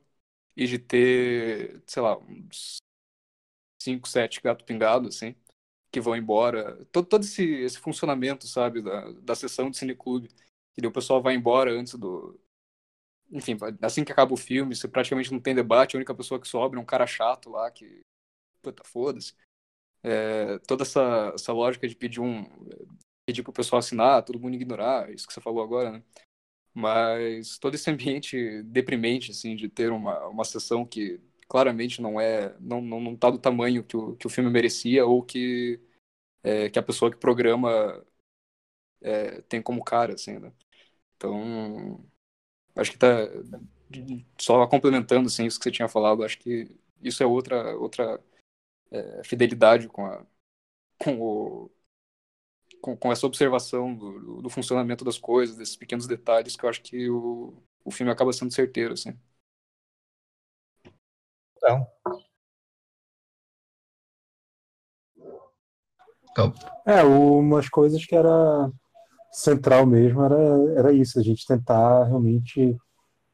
[0.57, 2.79] e de ter, sei lá, uns
[3.81, 5.35] 5, 7 gato pingado, assim,
[5.93, 6.85] que vão embora.
[6.93, 10.29] Todo, todo esse, esse funcionamento, sabe, da, da sessão de cineclube.
[10.77, 12.39] E o pessoal vai embora antes do.
[13.31, 16.49] Enfim, assim que acaba o filme, você praticamente não tem debate, a única pessoa que
[16.49, 18.01] sobra é um cara chato lá que.
[18.63, 19.35] Puta, foda-se.
[20.03, 22.45] É, toda essa, essa lógica de pedir um
[23.27, 26.03] pedir pro pessoal assinar, todo mundo ignorar, isso que você falou agora, né?
[26.73, 32.57] Mas todo esse ambiente deprimente, assim, de ter uma, uma sessão que claramente não é,
[32.59, 35.79] não, não, não tá do tamanho que o, que o filme merecia ou que,
[36.43, 38.03] é, que a pessoa que programa
[39.03, 40.53] é, tem como cara, assim, né?
[41.17, 42.05] Então,
[42.79, 43.07] acho que tá
[44.39, 46.71] só complementando, assim, isso que você tinha falado, acho que
[47.03, 48.21] isso é outra, outra
[48.91, 50.25] é, fidelidade com, a,
[50.99, 51.71] com o
[52.81, 56.83] com, com essa observação do, do, funcionamento das coisas, desses pequenos detalhes, que eu acho
[56.83, 59.19] que o, o filme acaba sendo certeiro, assim.
[61.57, 61.87] Então.
[66.87, 68.71] É, umas coisas que era
[69.39, 70.37] central mesmo era,
[70.77, 72.77] era isso, a gente tentar realmente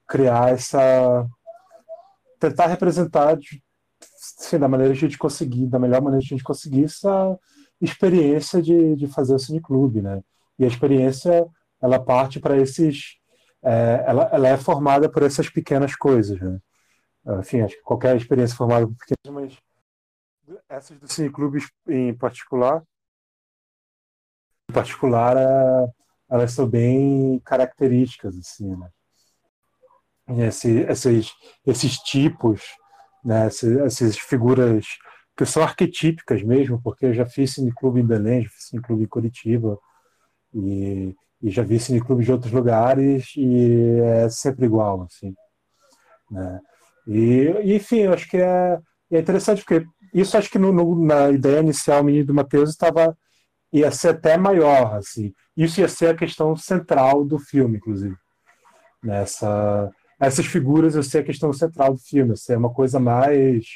[0.06, 1.26] criar essa.
[2.38, 3.62] tentar representar de,
[4.38, 7.38] assim, da maneira que a gente conseguir, da melhor maneira que a gente conseguir essa
[7.80, 10.22] experiência de, de fazer o cineclube, né?
[10.58, 11.46] E a experiência,
[11.80, 13.16] ela parte para esses...
[13.62, 16.58] É, ela, ela é formada por essas pequenas coisas, né?
[17.40, 19.58] Enfim, acho que qualquer experiência formada por pequenas, mas
[20.68, 22.82] essas do cineclube em particular,
[24.68, 25.88] em particular, é,
[26.30, 28.88] elas são bem características, assim, né?
[30.46, 31.32] Esse, esses,
[31.66, 32.62] esses tipos,
[33.24, 33.46] né?
[33.46, 34.86] essas, essas figuras
[35.36, 39.78] que são arquetípicas mesmo, porque eu já fiz cineclube em Belém, já fiz em Curitiba,
[40.54, 45.34] e, e já vi cineclube de outros lugares, e é sempre igual, assim.
[46.30, 46.60] Né?
[47.06, 48.78] E, enfim, eu acho que é,
[49.10, 53.16] é interessante, porque isso acho que no, no, na ideia inicial minha do Matheus estava
[53.74, 55.34] ia ser até maior, assim.
[55.56, 58.16] Isso ia ser a questão central do filme, inclusive.
[59.02, 63.66] Nessa, essas figuras ia ser a questão central do filme, ia ser uma coisa mais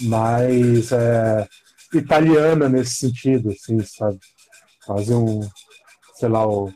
[0.00, 1.46] mais é,
[1.92, 4.18] italiana nesse sentido, assim, sabe?
[4.86, 5.40] Fazer um,
[6.14, 6.70] sei lá, um,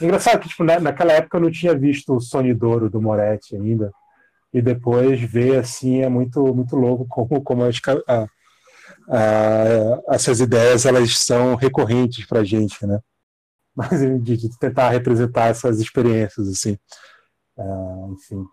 [0.00, 3.92] Engraçado que, tipo, na, naquela época eu não tinha visto o Sonidouro do Moretti ainda.
[4.52, 8.26] E depois ver, assim, é muito, muito louco como, como as, a,
[9.08, 13.00] a, essas ideias, elas são recorrentes pra gente, né?
[13.74, 16.78] Mas de, tentar representar essas experiências, assim.
[17.56, 18.44] Uh, enfim.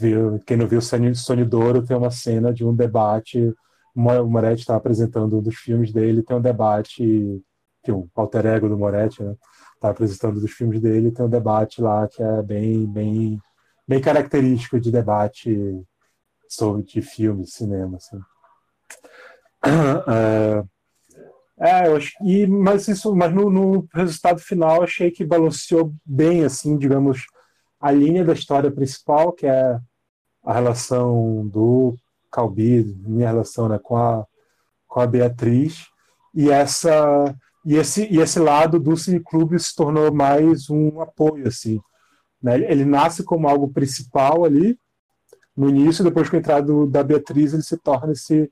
[0.00, 3.54] Viu, quem não viu o Sonidouro tem uma cena de um debate.
[3.94, 7.42] O Moretti está apresentando um dos filmes dele, tem um debate
[7.82, 9.36] que o alter ego do Moretti, né?
[9.80, 13.40] Tá apresentando dos filmes dele, tem um debate lá que é bem, bem,
[13.86, 15.50] bem característico de debate
[16.48, 18.18] sobre de filme, cinema, assim.
[19.64, 20.64] É,
[21.60, 26.44] é, eu acho, e, mas isso, mas no, no resultado final achei que balanceou bem,
[26.44, 27.24] assim, digamos,
[27.80, 29.78] a linha da história principal, que é
[30.44, 31.96] a relação do
[32.30, 34.26] Calbi, minha relação né, com, a,
[34.88, 35.86] com a Beatriz,
[36.34, 41.80] e essa e esse, e esse lado do cineclube se tornou mais um apoio, assim.
[42.42, 42.58] Né?
[42.58, 44.76] Ele nasce como algo principal ali,
[45.56, 48.50] no início, depois com a entrada do, da Beatriz, ele se torna esse,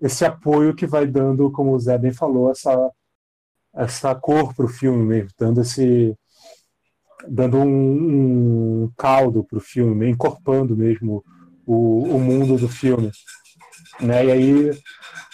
[0.00, 2.90] esse apoio que vai dando, como o Zé bem falou, essa,
[3.74, 6.16] essa cor para o filme mesmo, dando esse
[7.26, 11.24] dando um, um caldo para o filme, encorpando mesmo
[11.66, 13.10] o, o mundo do filme.
[14.00, 14.26] Né?
[14.26, 14.80] E aí,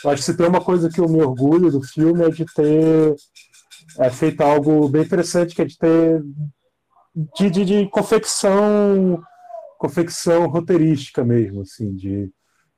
[0.04, 2.44] eu acho que se tem uma coisa que eu me orgulho do filme é de
[2.44, 3.14] ter
[3.98, 6.22] é, feito algo bem interessante, que é de ter
[7.36, 9.20] de, de, de confecção
[9.78, 12.30] confecção roteirística mesmo, assim, de,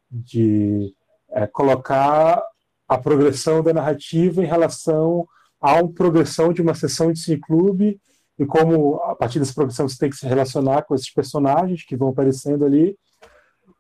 [0.09, 0.95] de
[1.33, 2.43] é, colocar
[2.89, 5.27] a progressão da narrativa em relação
[5.61, 8.01] à progressão de uma sessão de cineclube
[8.39, 11.97] e como a partir dessa progressão você tem que se relacionar com esses personagens que
[11.97, 12.97] vão aparecendo ali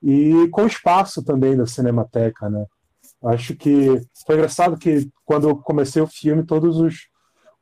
[0.02, 2.66] e com o espaço também da Cinemateca, né?
[3.24, 7.12] Acho que foi engraçado que quando eu comecei o filme, todos os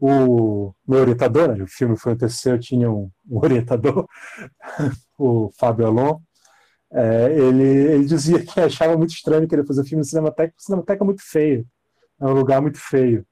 [0.02, 4.06] o meu orientador, né, o filme foi acontecer, eu tinha um, um orientador,
[5.18, 6.18] o Fábio Alon,
[6.92, 10.64] é, ele, ele dizia que achava muito estranho querer fazer filme no Cinemateca, porque o
[10.64, 11.66] Cinemateca é muito feio,
[12.20, 13.26] é um lugar muito feio.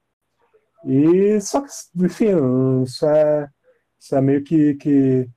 [0.85, 3.49] E só que, enfim, isso é,
[3.99, 5.29] isso é meio que, que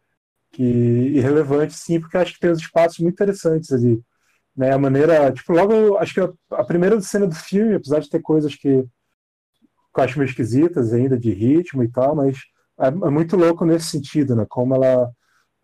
[0.53, 4.01] que irrelevante, sim, porque acho que tem uns espaços muito interessantes ali.
[4.55, 4.71] Né?
[4.73, 8.21] A maneira, tipo, logo, acho que a, a primeira cena do filme, apesar de ter
[8.21, 12.39] coisas que, que eu acho meio esquisitas ainda, de ritmo e tal, mas
[12.79, 14.47] é, é muito louco nesse sentido, né?
[14.49, 15.11] Como ela,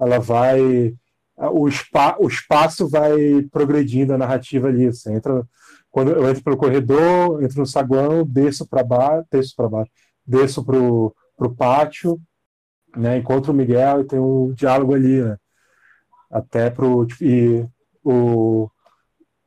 [0.00, 0.94] ela vai.
[1.38, 4.86] O, spa, o espaço vai progredindo a narrativa ali.
[4.86, 5.46] Você entra,
[5.90, 9.90] quando eu entro pelo corredor, entro no saguão, desço para baixo, desço para baixo,
[10.26, 11.14] desço pro,
[11.56, 12.20] pátio,
[12.96, 13.18] né?
[13.18, 15.36] Encontra o Miguel e tem um diálogo ali, né?
[16.30, 17.66] Até pro tipo, e
[18.04, 18.68] o,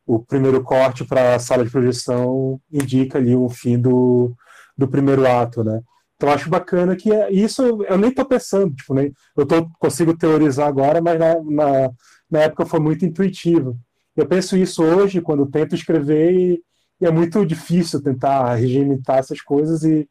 [0.06, 4.34] o primeiro corte para a sala de projeção indica ali o fim do,
[4.78, 5.82] do primeiro ato, né?
[6.22, 10.16] Então acho bacana que é, isso eu nem estou pensando, tipo, nem, eu tô, consigo
[10.16, 11.92] teorizar agora, mas na, na,
[12.30, 13.76] na época foi muito intuitivo.
[14.16, 16.64] Eu penso isso hoje quando tento escrever e,
[17.02, 20.08] e é muito difícil tentar regimentar essas coisas e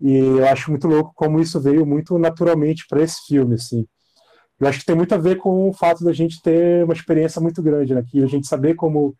[0.00, 3.86] e eu acho muito louco como isso veio muito naturalmente para esse filme, assim.
[4.58, 7.40] Eu acho que tem muito a ver com o fato da gente ter uma experiência
[7.40, 8.02] muito grande, né?
[8.08, 9.14] Que a gente saber como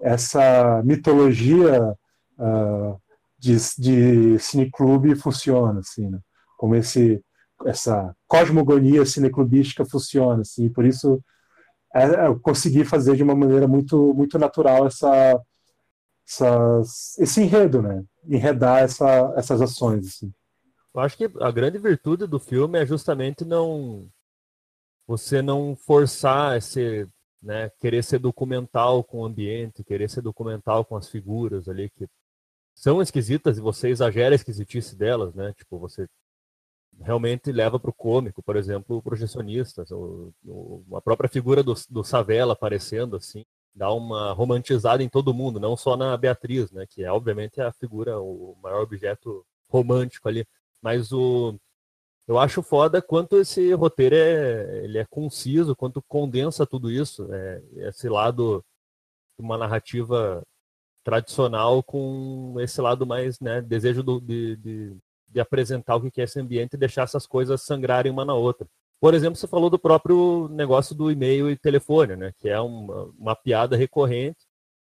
[0.00, 1.96] essa mitologia
[2.38, 3.00] uh,
[3.46, 6.18] de, de cineclube funciona, assim, né?
[6.56, 7.22] Como esse,
[7.64, 10.68] essa cosmogonia cineclubística funciona, assim.
[10.68, 11.22] Por isso
[11.94, 15.40] é, é, eu consegui fazer de uma maneira muito, muito natural essa,
[17.18, 18.04] esse enredo, né?
[18.28, 20.06] enredar essa, essas ações.
[20.06, 20.32] Assim.
[20.94, 24.08] Eu acho que a grande virtude do filme é justamente não
[25.06, 27.08] você não forçar esse,
[27.40, 32.08] né, querer ser documental com o ambiente, querer ser documental com as figuras ali que
[32.76, 35.52] são esquisitas e você exagera a esquisitice delas, né?
[35.54, 36.06] Tipo, você
[37.00, 39.84] realmente leva para o cômico, por exemplo, o projecionista,
[40.94, 45.76] a própria figura do, do Savela aparecendo assim, dá uma romantizada em todo mundo, não
[45.76, 50.46] só na Beatriz, né, que é obviamente a figura, o maior objeto romântico ali,
[50.82, 51.58] mas o
[52.28, 57.62] eu acho foda quanto esse roteiro é, ele é conciso, quanto condensa tudo isso, é,
[57.88, 58.64] esse lado
[59.38, 60.42] de uma narrativa
[61.06, 64.96] tradicional com esse lado mais, né, desejo do, de, de,
[65.28, 68.66] de apresentar o que é esse ambiente e deixar essas coisas sangrarem uma na outra.
[69.00, 72.32] Por exemplo, você falou do próprio negócio do e-mail e telefone, né?
[72.38, 74.40] Que é uma, uma piada recorrente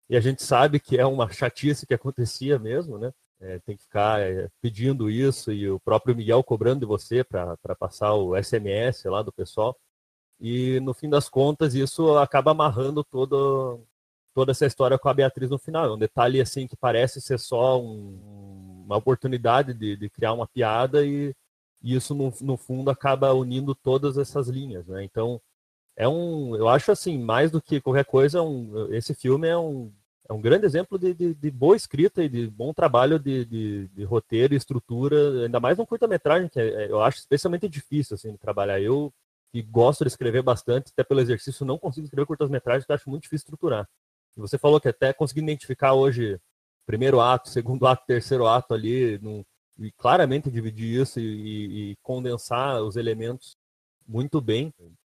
[0.09, 3.11] e a gente sabe que é uma chatice que acontecia mesmo, né?
[3.39, 7.55] É, tem que ficar é, pedindo isso e o próprio Miguel cobrando de você para
[7.77, 9.77] passar o SMS lá do pessoal.
[10.39, 13.85] E no fim das contas, isso acaba amarrando todo,
[14.37, 15.87] toda essa história com a Beatriz no final.
[15.87, 20.45] É um detalhe assim que parece ser só um, uma oportunidade de, de criar uma
[20.45, 21.35] piada e
[21.81, 25.03] e isso no, no fundo acaba unindo todas essas linhas, né?
[25.03, 25.41] Então
[25.95, 29.91] é um, eu acho assim, mais do que qualquer coisa, um, esse filme é um,
[30.29, 34.53] é um grande exemplo de, de, de boa escrita e de bom trabalho de, roteiro
[34.53, 38.37] e estrutura, ainda mais num curta-metragem, que é, é, eu acho especialmente difícil assim, de
[38.37, 38.79] trabalhar.
[38.79, 39.11] Eu
[39.51, 43.23] que gosto de escrever bastante, até pelo exercício, não consigo escrever curtas-metragens, que acho muito
[43.23, 43.87] difícil estruturar.
[44.37, 46.39] Você falou que até consegui identificar hoje
[46.85, 49.43] primeiro ato, segundo ato, terceiro ato ali, num,
[49.79, 53.55] e claramente dividir isso e, e, condensar os elementos
[54.07, 54.73] muito bem.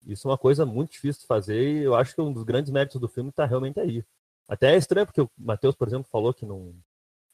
[0.05, 2.71] Isso é uma coisa muito difícil de fazer e eu acho que um dos grandes
[2.71, 4.03] méritos do filme está realmente aí.
[4.47, 6.75] Até é estranho porque o Matheus, por exemplo, falou que não,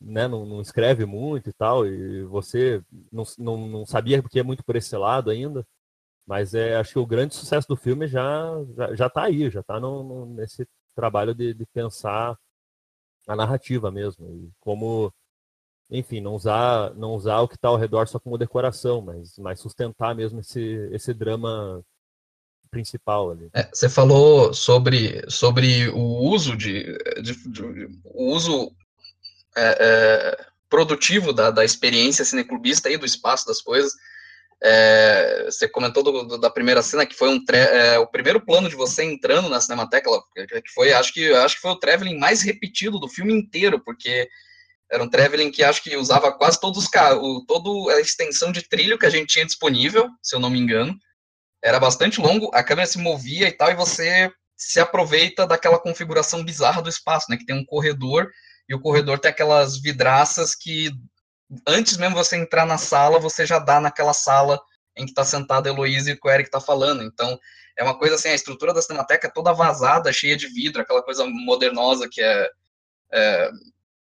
[0.01, 4.43] né, não, não, escreve muito e tal, e você não, não, não sabia porque é
[4.43, 5.65] muito por esse lado ainda.
[6.27, 8.51] Mas é, acho que o grande sucesso do filme já
[8.95, 12.37] já, tá aí, já está no, no, nesse trabalho de, de pensar
[13.27, 14.27] a narrativa mesmo.
[14.31, 15.13] E como
[15.89, 19.59] enfim, não usar, não usar o que está ao redor só como decoração, mas, mas
[19.59, 21.83] sustentar mesmo esse, esse drama
[22.71, 23.49] principal ali.
[23.53, 26.83] É, você falou sobre, sobre o uso de,
[27.21, 28.71] de, de o uso
[29.55, 33.93] é, é, produtivo da, da experiência cineclubista e do espaço das coisas.
[34.63, 38.69] É, você comentou do, do, da primeira cena que foi um é, o primeiro plano
[38.69, 42.41] de você entrando na Cinemateca, que foi acho que acho que foi o traveling mais
[42.41, 44.27] repetido do filme inteiro, porque
[44.91, 48.67] era um traveling que acho que usava quase todos os carros, toda a extensão de
[48.67, 50.97] trilho que a gente tinha disponível, se eu não me engano.
[51.63, 56.43] Era bastante longo, a câmera se movia e tal, e você se aproveita daquela configuração
[56.43, 57.37] bizarra do espaço, né?
[57.37, 58.29] Que tem um corredor,
[58.69, 60.91] e o corredor tem aquelas vidraças que,
[61.67, 64.59] antes mesmo você entrar na sala, você já dá naquela sala
[64.97, 67.03] em que está sentada a Heloísa e o Eric está falando.
[67.03, 67.39] Então,
[67.77, 71.03] é uma coisa assim, a estrutura da Cinemateca é toda vazada, cheia de vidro, aquela
[71.03, 72.49] coisa modernosa que é,
[73.11, 73.51] é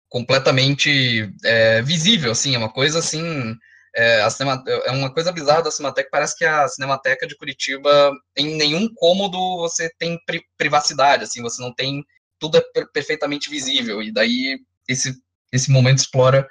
[0.09, 3.55] completamente é, visível, assim, é uma coisa assim,
[3.95, 8.55] é, cinema, é uma coisa bizarra da Cinemateca, parece que a Cinemateca de Curitiba, em
[8.57, 12.03] nenhum cômodo você tem pri privacidade, assim, você não tem,
[12.37, 15.15] tudo é per perfeitamente visível, e daí esse,
[15.49, 16.45] esse momento explora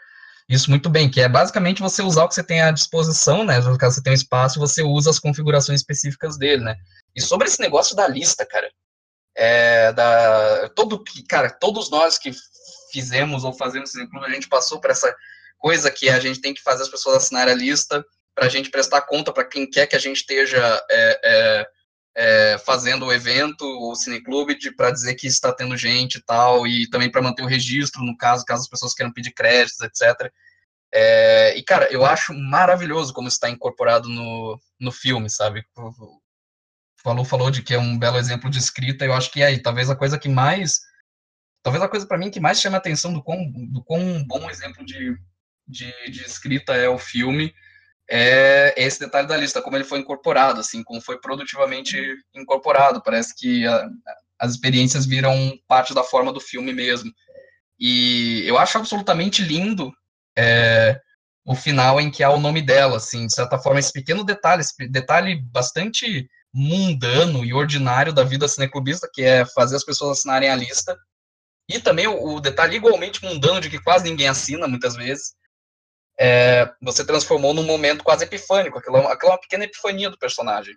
[0.50, 3.60] isso muito bem, que é basicamente você usar o que você tem à disposição, né,
[3.60, 6.76] no caso você tem um espaço, você usa as configurações específicas dele, né,
[7.14, 8.68] e sobre esse negócio da lista, cara,
[9.36, 12.32] é, da, todo, cara, todos nós que
[12.92, 15.14] fizemos ou fazemos esse clube, a gente passou por essa
[15.58, 18.70] coisa que a gente tem que fazer as pessoas assinarem a lista para a gente
[18.70, 21.66] prestar conta para quem quer que a gente esteja é, é,
[22.16, 26.88] é, fazendo o evento, o cineclube, para dizer que está tendo gente e tal, e
[26.88, 30.32] também para manter o registro, no caso, caso as pessoas queiram pedir créditos, etc.
[30.92, 35.64] É, e, cara, eu acho maravilhoso como está incorporado no, no filme, sabe?
[37.02, 39.62] Falou, falou de que é um belo exemplo de escrita, eu acho que é aí,
[39.62, 40.80] talvez a coisa que mais
[41.62, 44.48] talvez a coisa para mim que mais chama a atenção do quão, do quão bom
[44.50, 45.16] exemplo de,
[45.66, 47.54] de, de, escrita é o filme
[48.10, 51.96] é esse detalhe da lista, como ele foi incorporado, assim, como foi produtivamente
[52.34, 53.02] incorporado.
[53.02, 53.88] Parece que a,
[54.38, 57.12] as experiências viram parte da forma do filme mesmo.
[57.78, 59.92] E eu acho absolutamente lindo
[60.36, 61.00] é,
[61.44, 64.60] o final em que há o nome dela, assim, de certa forma, esse pequeno detalhe,
[64.60, 70.50] esse detalhe bastante mundano e ordinário da vida cineclubista, que é fazer as pessoas assinarem
[70.50, 70.98] a lista,
[71.68, 75.34] e também o, o, detalhe igualmente mundano de que quase ninguém assina, muitas vezes,
[76.22, 78.78] é, você transformou num momento quase epifânico.
[78.78, 80.76] Aquilo, é aquilo é uma pequena epifania do personagem.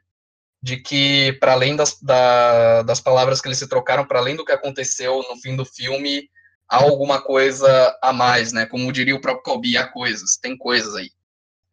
[0.62, 4.46] De que, para além das, da, das palavras que eles se trocaram, para além do
[4.46, 6.30] que aconteceu no fim do filme,
[6.70, 8.66] há alguma coisa a mais, né?
[8.66, 11.12] Como diria o próprio Kobe, há coisas, tem coisas aí.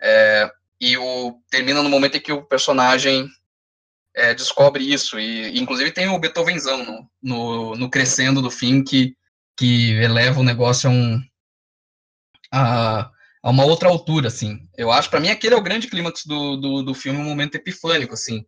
[0.02, 3.28] É, e o, termina no momento em que o personagem
[4.16, 5.16] é, descobre isso.
[5.20, 9.14] E, inclusive, tem o Beethovenzão no, no, no, crescendo do fim que,
[9.56, 11.22] que eleva o negócio a, um,
[12.52, 13.11] a,
[13.42, 14.68] a uma outra altura, assim.
[14.76, 17.55] Eu acho, para mim, aquele é o grande clímax do, do, do filme, um momento
[17.55, 18.44] epifânico, assim.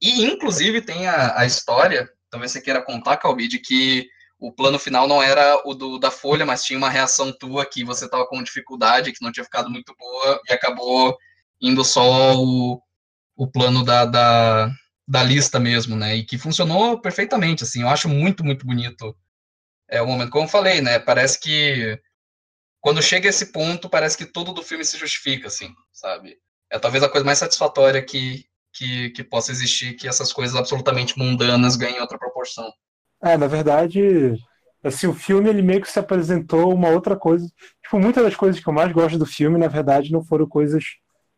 [0.00, 4.06] E, inclusive, tem a, a história, talvez você queira contar, Calbi, de que
[4.38, 7.82] o plano final não era o do, da Folha, mas tinha uma reação tua que
[7.82, 11.16] você estava com dificuldade, que não tinha ficado muito boa, e acabou
[11.60, 12.82] indo só o,
[13.34, 14.70] o plano da, da,
[15.08, 16.16] da lista mesmo, né?
[16.16, 17.80] E que funcionou perfeitamente, assim.
[17.80, 19.16] Eu acho muito, muito bonito
[19.88, 20.30] é o momento.
[20.30, 20.98] Como eu falei, né?
[20.98, 22.00] Parece que
[22.86, 26.36] quando chega esse ponto, parece que tudo do filme se justifica, assim, sabe?
[26.70, 31.18] É talvez a coisa mais satisfatória que, que, que possa existir, que essas coisas absolutamente
[31.18, 32.72] mundanas ganhem outra proporção.
[33.24, 34.36] É, na verdade,
[34.84, 37.44] assim, o filme ele meio que se apresentou uma outra coisa.
[37.82, 40.84] Tipo, muitas das coisas que eu mais gosto do filme, na verdade, não foram coisas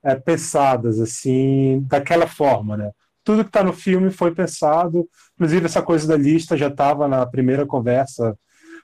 [0.05, 2.91] é, pensadas, assim, daquela forma, né?
[3.25, 5.09] tudo que está no filme foi pensado.
[5.35, 8.35] Inclusive, essa coisa da lista já estava na primeira conversa,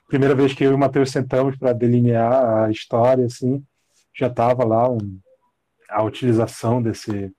[0.07, 3.63] primeira vez que eu e o Matheus sentamos para delinear a história, assim,
[4.17, 5.19] já estava lá um,
[5.89, 7.31] a utilização desse,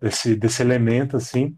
[0.00, 1.56] desse, desse elemento, assim.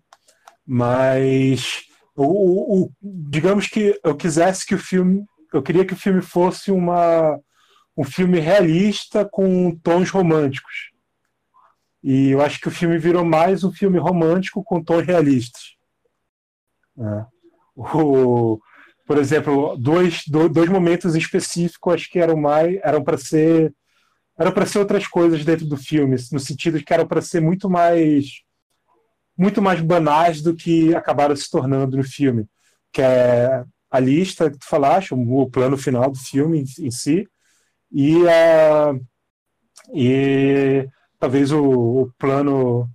[0.67, 1.85] Mas
[2.15, 6.71] o, o, digamos que eu quisesse que o filme, eu queria que o filme fosse
[6.71, 7.39] uma
[7.97, 10.91] um filme realista com tons românticos.
[12.03, 15.77] E eu acho que o filme virou mais um filme romântico com tons realistas.
[16.99, 17.27] É.
[17.75, 18.61] O,
[19.07, 23.73] por exemplo, dois, dois momentos específicos acho que eram mais eram para ser
[24.39, 27.41] eram para ser outras coisas dentro do filme, no sentido de que eram para ser
[27.41, 28.43] muito mais
[29.37, 32.47] muito mais banais do que acabaram se tornando no filme,
[32.93, 37.29] que é a lista que tu falaste, o plano final do filme em, si,
[37.93, 38.95] e, a,
[39.95, 40.89] e
[41.19, 42.89] talvez o, o, plano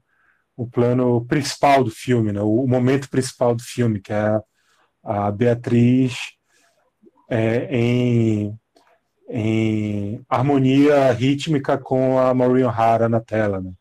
[0.56, 2.42] o plano principal do filme, né?
[2.42, 4.40] o momento principal do filme, que é
[5.04, 6.16] a Beatriz
[7.30, 8.58] é, em,
[9.30, 13.62] em harmonia rítmica com a Maureen O'Hara na tela.
[13.62, 13.72] Né?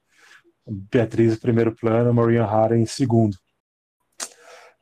[0.67, 3.37] Beatriz em primeiro plano, Maureen O'Hara em segundo.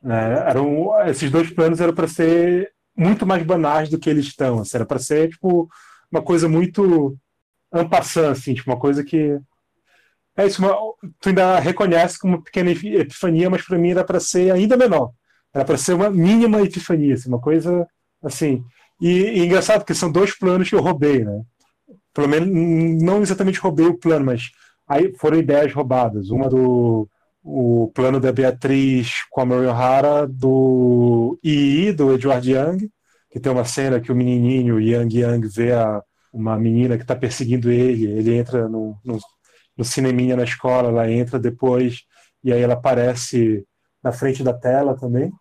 [0.03, 4.59] É, eram, esses dois planos eram para ser muito mais banais do que eles estão.
[4.59, 5.69] Assim, era para ser tipo
[6.11, 7.17] uma coisa muito
[7.71, 9.39] ampassã, assim, tipo uma coisa que
[10.37, 10.63] é isso.
[10.63, 10.75] Uma,
[11.19, 15.11] tu ainda reconhece como uma pequena epifania, mas para mim era para ser ainda menor.
[15.53, 17.87] Era para ser uma mínima epifania, assim, uma coisa
[18.23, 18.63] assim.
[19.01, 21.41] E, e engraçado porque são dois planos que eu roubei, né?
[22.13, 22.49] Pelo menos
[23.03, 24.51] não exatamente roubei o plano, mas
[24.89, 26.31] Aí foram ideias roubadas.
[26.31, 27.07] Uma do
[27.43, 32.89] o plano da Beatriz com a Mary O'Hara, do II, do Edward Young,
[33.31, 37.15] que tem uma cena que o menininho Yang Yang vê a, uma menina que está
[37.15, 39.17] perseguindo ele, ele entra no, no,
[39.77, 42.01] no cineminha na escola, ela entra depois,
[42.43, 43.65] e aí ela aparece
[44.03, 45.31] na frente da tela também.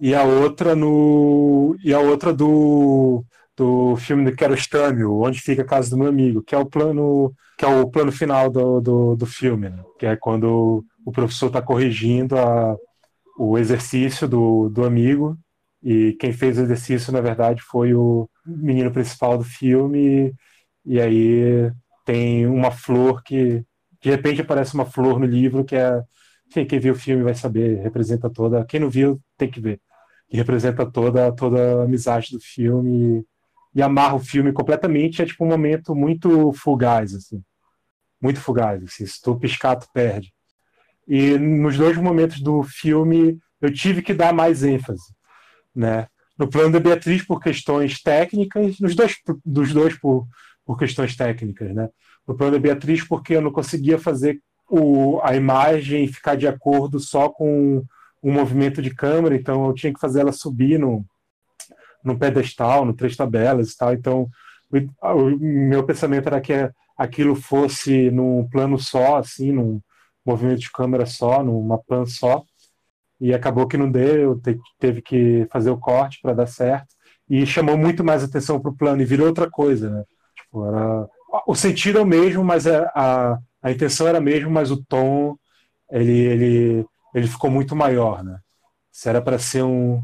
[0.00, 3.24] E a outra no e a outra do
[3.56, 7.34] do filme do Kiarostami, Onde Fica a Casa do Meu Amigo, que é o plano
[7.58, 9.84] que é o plano final do, do, do filme, né?
[9.98, 12.74] que é quando o professor está corrigindo a,
[13.38, 15.36] o exercício do, do amigo
[15.82, 20.34] e quem fez o exercício, na verdade, foi o menino principal do filme
[20.86, 21.70] e aí
[22.04, 23.62] tem uma flor que
[24.00, 26.02] de repente aparece uma flor no livro que é
[26.50, 29.80] enfim, quem viu o filme vai saber, representa toda, quem não viu tem que ver,
[30.28, 33.24] que representa toda toda a amizade do filme
[33.74, 35.22] e amarra o filme completamente.
[35.22, 37.42] É tipo um momento muito fugaz, assim.
[38.20, 38.82] Muito fugaz.
[38.82, 39.06] Assim.
[39.06, 40.32] Se tu piscar, tu perde.
[41.06, 45.14] E nos dois momentos do filme eu tive que dar mais ênfase,
[45.74, 46.08] né?
[46.36, 50.26] No plano da Beatriz por questões técnicas, nos dois dos dois por,
[50.64, 51.88] por questões técnicas, né?
[52.26, 54.40] No plano da Beatriz porque eu não conseguia fazer
[54.70, 57.84] o, a imagem ficar de acordo só com
[58.22, 61.04] um movimento de câmera, então eu tinha que fazer ela subir no,
[62.04, 63.92] no pedestal, no três tabelas e tal.
[63.92, 64.28] Então,
[64.70, 69.80] o, o meu pensamento era que aquilo fosse num plano só, assim, num
[70.24, 72.44] movimento de câmera só, numa pan só.
[73.20, 76.94] E acabou que não deu, te, teve que fazer o corte para dar certo.
[77.28, 80.04] E chamou muito mais atenção para o plano e virou outra coisa, né?
[80.36, 81.08] Tipo, era,
[81.46, 84.82] o sentido é o mesmo, mas é, a, a intenção era a mesma, mas o
[84.84, 85.36] tom
[85.90, 88.38] ele, ele, ele ficou muito maior, né?
[88.92, 90.02] Se era para ser um,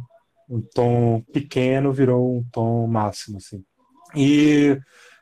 [0.48, 3.64] um tom pequeno virou um tom máximo, assim.
[4.14, 4.78] E,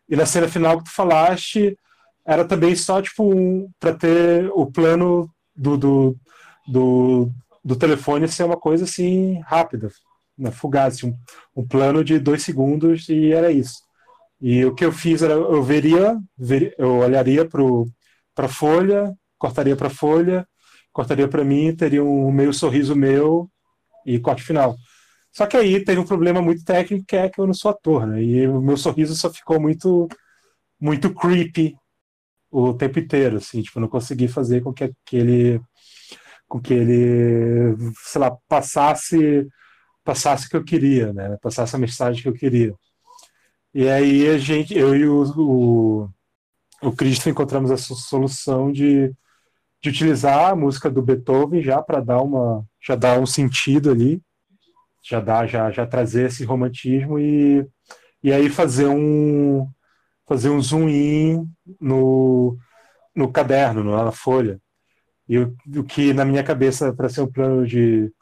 [0.09, 1.79] e na cena final que tu falaste,
[2.27, 6.17] era também só, tipo, um, para ter o plano do, do,
[6.67, 7.31] do,
[7.65, 9.91] do, telefone ser uma coisa, assim, rápida,
[10.37, 13.83] né, fugaz, assim, um, um plano de dois segundos e era isso.
[14.41, 17.45] E o que eu fiz era, eu veria, veria eu olharia
[18.35, 20.47] para folha, cortaria para folha,
[20.93, 23.51] cortaria para mim, teria um meio sorriso meu
[24.07, 24.77] e corte final.
[25.33, 28.07] Só que aí teve um problema muito técnico que é que eu não sou ator,
[28.07, 28.23] né?
[28.23, 30.09] E o meu sorriso só ficou muito
[30.81, 31.77] muito creepy
[32.51, 35.61] o tempo inteiro, assim, tipo, não consegui fazer com que aquele
[36.49, 39.49] com que ele, sei lá, passasse
[40.05, 41.37] passasse o que eu queria, né?
[41.43, 42.75] Passasse a mensagem que eu queria.
[43.75, 46.11] E aí a gente, eu e o, o,
[46.85, 49.13] o Cristo encontramos essa solução de,
[49.83, 54.23] de utilizar a música do Beethoven já para dar uma já dar um sentido ali
[55.03, 57.67] já dá já já trazer esse romantismo e
[58.23, 59.69] e aí fazer um
[60.27, 61.49] fazer um zoom in
[61.81, 62.59] no
[63.15, 64.61] no caderno, na folha.
[65.29, 68.13] E o, o que na minha cabeça para ser um plano de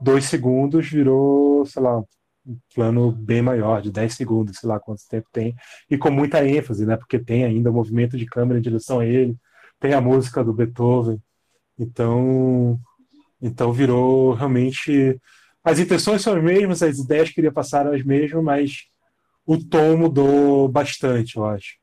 [0.00, 2.02] dois segundos virou, sei lá,
[2.46, 5.54] um plano bem maior, de 10 segundos, sei lá quanto tempo tem,
[5.90, 6.96] e com muita ênfase, né?
[6.96, 9.36] Porque tem ainda o movimento de câmera em direção a ele,
[9.78, 11.20] tem a música do Beethoven.
[11.78, 12.78] Então,
[13.40, 15.18] então virou realmente
[15.62, 18.72] as intenções são as mesmas, as ideias que queria passar eram as mesmas, mas
[19.46, 21.76] o tom mudou bastante, eu acho.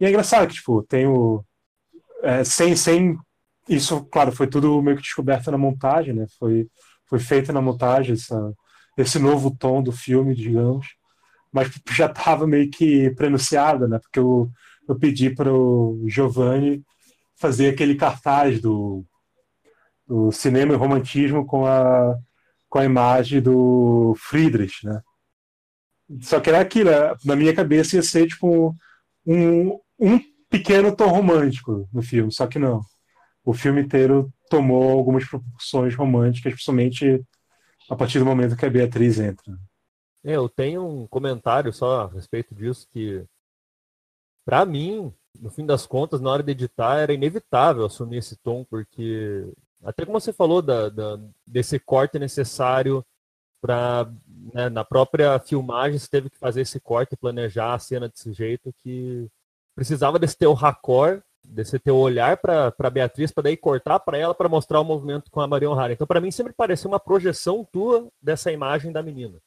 [0.00, 1.44] E é engraçado que, tipo, tem o.
[2.22, 3.16] é, sem, sem
[3.68, 6.26] isso, claro, foi tudo meio que descoberto na montagem, né?
[6.38, 6.68] Foi,
[7.06, 8.52] foi feita na montagem essa,
[8.96, 10.88] esse novo tom do filme, digamos,
[11.52, 13.98] mas já estava meio que prenunciada, né?
[13.98, 14.50] Porque eu,
[14.88, 16.82] eu pedi para o Giovanni
[17.36, 19.04] fazer aquele cartaz do,
[20.06, 22.16] do cinema e romantismo com a,
[22.68, 25.00] com a imagem do Friedrich, né?
[26.20, 27.14] Só que era aquilo, né?
[27.24, 28.76] na minha cabeça ia ser tipo
[29.26, 30.20] um, um
[30.50, 32.82] pequeno tom romântico no filme, só que não.
[33.44, 37.22] O filme inteiro tomou algumas proporções românticas, principalmente
[37.88, 39.58] a partir do momento que a Beatriz entra.
[40.24, 43.24] É, eu tenho um comentário só a respeito disso que,
[44.44, 48.64] para mim, no fim das contas, na hora de editar, era inevitável assumir esse tom,
[48.64, 49.46] porque
[49.82, 53.04] até como você falou da, da desse corte necessário
[53.60, 54.10] para
[54.52, 58.74] né, na própria filmagem você teve que fazer esse corte, planejar a cena desse jeito
[58.82, 59.28] que
[59.74, 60.54] precisava desse teu
[61.54, 65.30] raccord, desse teu olhar para Beatriz, para daí cortar para ela para mostrar o movimento
[65.30, 65.92] com a Maria O'Hara.
[65.92, 69.38] Então, para mim, sempre pareceu uma projeção tua dessa imagem da menina.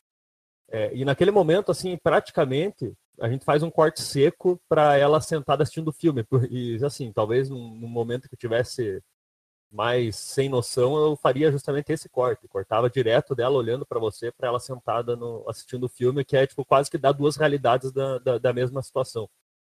[0.69, 5.63] É, e naquele momento, assim, praticamente, a gente faz um corte seco para ela sentada
[5.63, 6.25] assistindo o filme.
[6.49, 9.01] E, assim, talvez num, num momento que tivesse
[9.69, 12.47] mais sem noção, eu faria justamente esse corte.
[12.47, 16.47] Cortava direto dela olhando para você, para ela sentada no, assistindo o filme, que é
[16.47, 19.29] tipo quase que dá duas realidades da, da, da mesma situação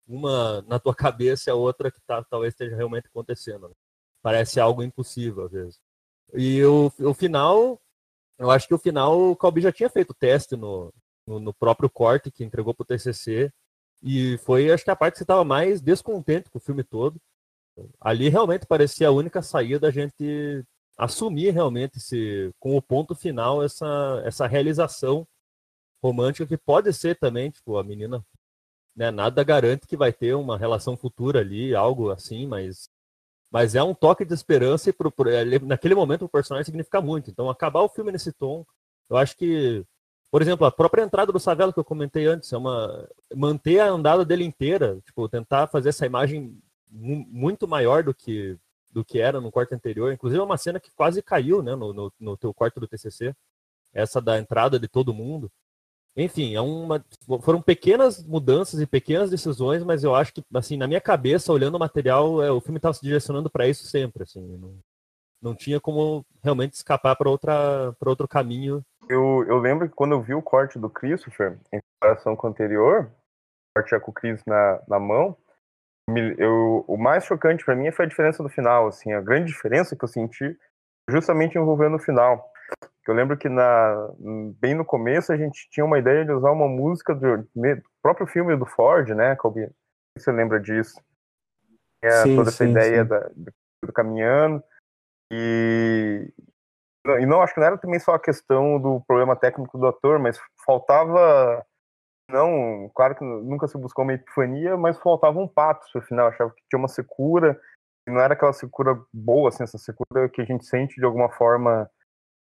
[0.07, 3.69] uma na tua cabeça e a outra que tá, talvez esteja realmente acontecendo.
[3.69, 3.73] Né?
[4.21, 5.79] Parece algo impossível às vezes.
[6.33, 7.79] E o, o final,
[8.37, 10.93] eu acho que o final o Calbi já tinha feito teste no,
[11.27, 13.51] no, no próprio corte que entregou para o TCC
[14.01, 17.19] e foi, acho que a parte que você estava mais descontente com o filme todo.
[17.99, 20.65] Ali realmente parecia a única saída da gente
[20.97, 25.27] assumir realmente esse, com o ponto final essa, essa realização
[26.03, 28.23] romântica que pode ser também, tipo, a menina
[28.95, 29.11] né?
[29.11, 32.89] Nada garante que vai ter uma relação futura ali, algo assim, mas
[33.51, 35.29] mas é um toque de esperança e pro, pro,
[35.63, 37.29] naquele momento o personagem significa muito.
[37.29, 38.65] Então acabar o filme nesse tom,
[39.09, 39.85] eu acho que,
[40.31, 43.89] por exemplo, a própria entrada do Savelo que eu comentei antes, é uma manter a
[43.89, 46.57] andada dele inteira, tipo, tentar fazer essa imagem
[46.89, 48.57] muito maior do que
[48.89, 50.11] do que era no quarto anterior.
[50.13, 53.33] Inclusive é uma cena que quase caiu, né, no, no, no teu quarto do TCC,
[53.93, 55.51] essa da entrada de todo mundo.
[56.15, 57.03] Enfim, é uma,
[57.41, 61.75] foram pequenas mudanças e pequenas decisões, mas eu acho que, assim, na minha cabeça, olhando
[61.75, 64.77] o material, é, o filme estava se direcionando para isso sempre, assim, não,
[65.41, 68.83] não tinha como realmente escapar para outra para outro caminho.
[69.09, 72.49] Eu, eu lembro que quando eu vi o corte do Christopher, em comparação com o
[72.49, 75.37] anterior, o corte com o Chris na, na mão,
[76.37, 79.95] eu, o mais chocante para mim foi a diferença do final, assim, a grande diferença
[79.95, 80.57] que eu senti
[81.09, 82.50] justamente envolvendo o final
[83.07, 84.09] eu lembro que na,
[84.59, 88.27] bem no começo a gente tinha uma ideia de usar uma música do, do próprio
[88.27, 89.69] filme do Ford, né, Colby?
[90.17, 91.01] Você lembra disso?
[92.03, 93.09] É sim, toda essa sim, ideia sim.
[93.09, 93.53] Da, do,
[93.85, 94.63] do, caminhando.
[95.31, 96.31] E,
[97.19, 100.19] e não, acho que não era também só a questão do problema técnico do ator,
[100.19, 101.65] mas faltava.
[102.29, 106.27] Não, claro que nunca se buscou uma epifania, mas faltava um pato no final.
[106.27, 107.59] Achava que tinha uma secura,
[108.07, 111.29] e não era aquela secura boa, assim, essa secura que a gente sente de alguma
[111.29, 111.89] forma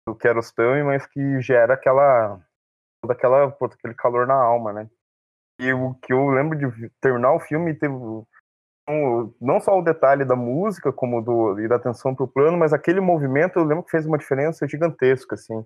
[0.07, 2.39] do Kiarostami, mas que gera aquela
[3.05, 4.89] daquela aquele calor na alma, né?
[5.59, 7.93] E o que eu lembro de terminar o filme teve
[9.41, 13.01] não só o detalhe da música como do e da atenção pro plano, mas aquele
[13.01, 15.65] movimento eu lembro que fez uma diferença gigantesca assim.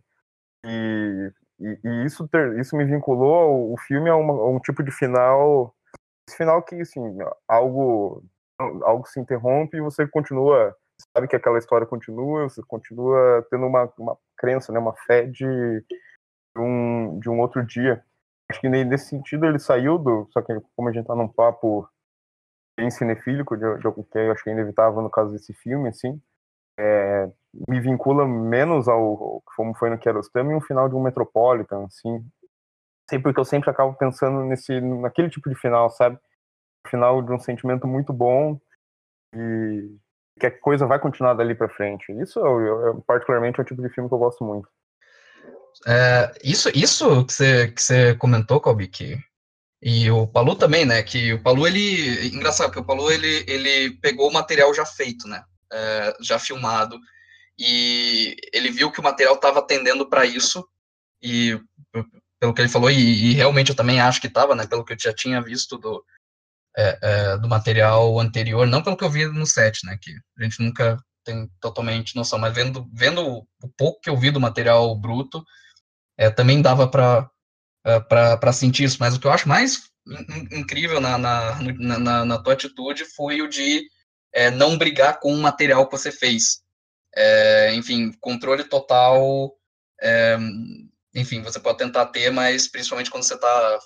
[0.65, 4.81] E, e, e isso ter, isso me vinculou o filme a, uma, a, um tipo
[4.81, 5.75] de final
[6.27, 7.01] esse final que assim
[7.47, 8.23] algo
[8.59, 10.75] algo se interrompe e você continua
[11.15, 15.83] sabe que aquela história continua, você continua tendo uma, uma crença, né, uma fé de,
[16.57, 18.03] um, de um outro dia.
[18.49, 20.27] Acho que nesse sentido ele saiu do.
[20.31, 21.87] Só que como a gente tá num papo
[22.77, 26.21] bem cinefílico, de, de, que eu acho que é inevitável no caso desse filme, assim,
[26.79, 27.31] é,
[27.67, 32.25] me vincula menos ao como foi no Kiarostami um final de um Metropolitan, assim.
[33.09, 36.17] Sei porque eu sempre acabo pensando nesse, naquele tipo de final, sabe?
[36.87, 38.59] Final de um sentimento muito bom
[39.35, 39.97] e
[40.39, 42.11] que a coisa vai continuar dali para frente.
[42.21, 44.67] Isso, eu, eu, particularmente, é o tipo de filme que eu gosto muito.
[45.87, 49.17] É, isso, isso que você, que você comentou, Colby, que
[49.81, 51.01] e o Palu também, né?
[51.01, 52.27] Que o Palu, ele.
[52.27, 55.43] Engraçado, que o Palu ele, ele pegou o material já feito, né?
[55.73, 56.99] É, já filmado.
[57.57, 60.67] E ele viu que o material estava tendendo para isso.
[61.21, 61.59] E
[62.39, 64.67] pelo que ele falou, e, e, realmente eu também acho que estava, né?
[64.67, 66.03] Pelo que eu já tinha visto do,
[66.77, 70.43] é, é, do material anterior, não pelo que eu vi no set, né, que a
[70.43, 73.21] gente nunca tem totalmente noção, mas vendo, vendo
[73.61, 75.43] o pouco que eu vi do material bruto,
[76.17, 77.29] é, também dava para
[77.83, 79.91] é, para sentir isso, mas o que eu acho mais
[80.51, 83.83] incrível na, na, na, na, tua atitude foi o de
[84.33, 86.61] é, não brigar com o material que você fez.
[87.15, 89.53] É, enfim, controle total.
[90.01, 90.37] É,
[91.13, 93.79] enfim, você pode tentar ter, mas principalmente quando você está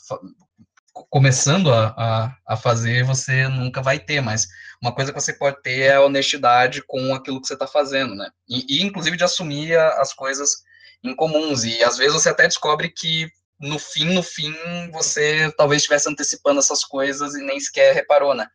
[1.09, 4.47] começando a, a, a, fazer, você nunca vai ter, mas
[4.81, 8.29] uma coisa que você pode ter é honestidade com aquilo que você está fazendo, né?
[8.47, 10.63] E, e, inclusive, de assumir as coisas
[11.03, 11.63] incomuns.
[11.63, 13.29] E às vezes você até descobre que
[13.59, 14.53] no fim, no fim,
[14.91, 18.47] você talvez estivesse antecipando essas coisas e nem sequer reparou, né?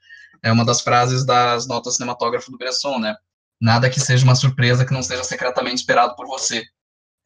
[0.42, 3.14] É uma das frases das notas cinematógrafas do Bresson, né?
[3.60, 6.64] Nada que seja uma surpresa que não seja secretamente esperado por você.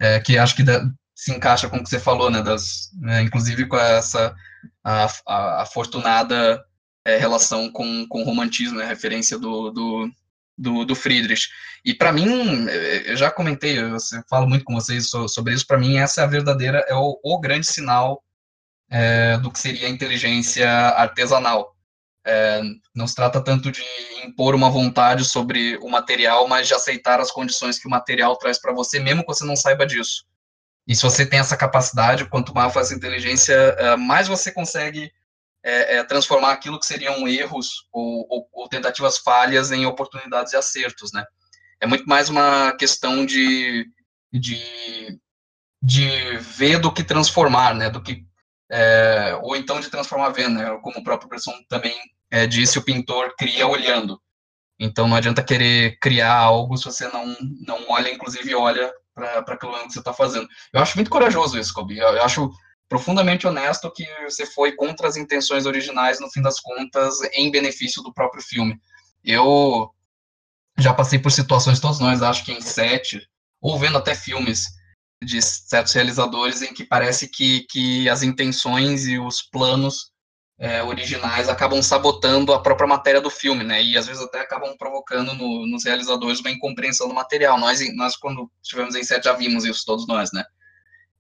[0.00, 0.64] É, que acho que
[1.14, 2.42] se encaixa com o que você falou, né?
[2.42, 4.34] Das, né, inclusive com essa
[4.82, 5.66] a, a
[7.06, 10.10] é, relação com, com o romantismo, né, referência do, do,
[10.56, 11.48] do, do Friedrich.
[11.84, 13.96] E para mim, é, eu já comentei, eu
[14.28, 17.40] falo muito com vocês sobre isso, para mim essa é a verdadeira, é o, o
[17.40, 18.22] grande sinal
[18.90, 21.74] é, do que seria a inteligência artesanal.
[22.26, 22.62] É,
[22.94, 23.82] não se trata tanto de
[24.24, 28.58] impor uma vontade sobre o material, mas de aceitar as condições que o material traz
[28.58, 30.24] para você, mesmo que você não saiba disso.
[30.87, 35.11] E se você tem essa capacidade, quanto mais faz inteligência, é, mais você consegue
[35.62, 40.57] é, é, transformar aquilo que seriam erros ou, ou, ou, tentativas falhas em oportunidades e
[40.57, 41.24] acertos, né?
[41.80, 43.87] É muito mais uma questão de,
[44.30, 45.18] de,
[45.82, 47.89] de ver do que transformar, né?
[47.89, 48.26] Do que,
[48.70, 50.78] é, ou então de transformar vendo, né?
[50.82, 51.95] Como o próprio Bresson também
[52.49, 54.20] disse, o pintor cria olhando.
[54.78, 59.72] Então não adianta querer criar algo se você não, não olha, inclusive olha para aquilo
[59.86, 60.48] que você está fazendo.
[60.72, 61.96] Eu acho muito corajoso isso, Kobe.
[61.96, 62.50] Eu, eu acho
[62.88, 68.02] profundamente honesto que você foi contra as intenções originais, no fim das contas, em benefício
[68.02, 68.78] do próprio filme.
[69.24, 69.90] Eu
[70.78, 73.26] já passei por situações, todos nós, acho que em sete,
[73.60, 74.66] ou vendo até filmes
[75.22, 80.12] de certos realizadores, em que parece que, que as intenções e os planos
[80.64, 83.82] é, originais acabam sabotando a própria matéria do filme, né?
[83.82, 87.58] E às vezes até acabam provocando no, nos realizadores uma incompreensão do material.
[87.58, 90.42] Nós, nós, quando estivemos em sete, já vimos isso, todos nós, né?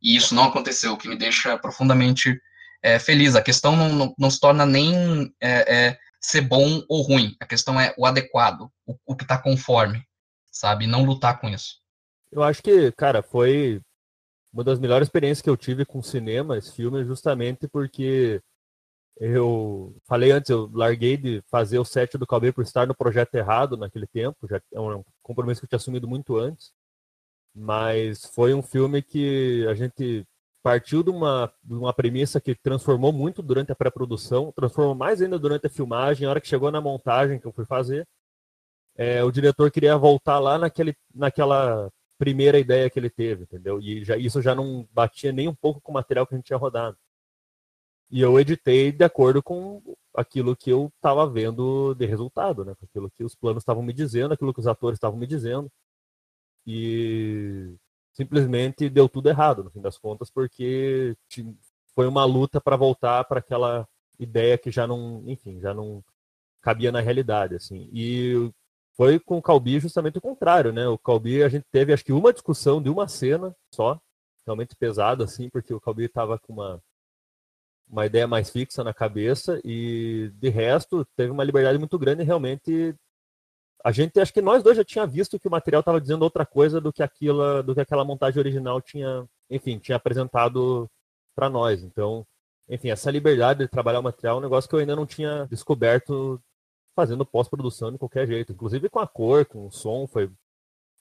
[0.02, 2.40] E isso não aconteceu, o que me deixa profundamente
[2.82, 3.36] é, feliz.
[3.36, 7.44] A questão não, não, não, se torna nem é, é, ser bom ou ruim, a
[7.44, 10.02] questão é o adequado, o, o que está conforme,
[10.50, 10.86] sabe?
[10.86, 11.80] Não lutar com isso.
[12.32, 13.78] Eu acho que, cara, foi
[14.50, 18.40] uma das melhores experiências que eu tive com cinema, esse filme, justamente porque
[19.18, 23.34] eu falei antes, eu larguei de fazer o set do Calbeiro por estar no projeto
[23.34, 26.72] errado naquele tempo, já é um compromisso que eu tinha assumido muito antes.
[27.54, 30.26] Mas foi um filme que a gente
[30.62, 35.38] partiu de uma, de uma premissa que transformou muito durante a pré-produção, transformou mais ainda
[35.38, 38.06] durante a filmagem, a hora que chegou na montagem que eu fui fazer.
[38.96, 43.80] É, o diretor queria voltar lá naquele, naquela primeira ideia que ele teve, entendeu?
[43.80, 46.46] E já, isso já não batia nem um pouco com o material que a gente
[46.46, 46.96] tinha rodado.
[48.10, 49.82] E eu editei de acordo com
[50.14, 52.74] aquilo que eu estava vendo de resultado, né?
[52.82, 55.70] Aquilo que os planos estavam me dizendo, aquilo que os atores estavam me dizendo
[56.66, 57.74] e
[58.12, 61.16] simplesmente deu tudo errado no fim das contas porque
[61.94, 63.86] foi uma luta para voltar para aquela
[64.18, 66.02] ideia que já não, enfim, já não
[66.62, 67.88] cabia na realidade assim.
[67.92, 68.50] E
[68.96, 70.86] foi com o Calbi justamente o contrário, né?
[70.88, 74.00] O Calbi a gente teve acho que uma discussão de uma cena só,
[74.46, 76.82] realmente pesada assim, porque o Calbi estava com uma
[77.94, 82.94] uma ideia mais fixa na cabeça e de resto teve uma liberdade muito grande realmente
[83.84, 86.44] a gente acho que nós dois já tinha visto que o material estava dizendo outra
[86.44, 90.90] coisa do que aquilo, do que aquela montagem original tinha, enfim, tinha apresentado
[91.36, 91.82] para nós.
[91.82, 92.26] Então,
[92.66, 95.46] enfim, essa liberdade de trabalhar o material é um negócio que eu ainda não tinha
[95.50, 96.40] descoberto
[96.96, 100.30] fazendo pós-produção de qualquer jeito, inclusive com a cor, com o som, foi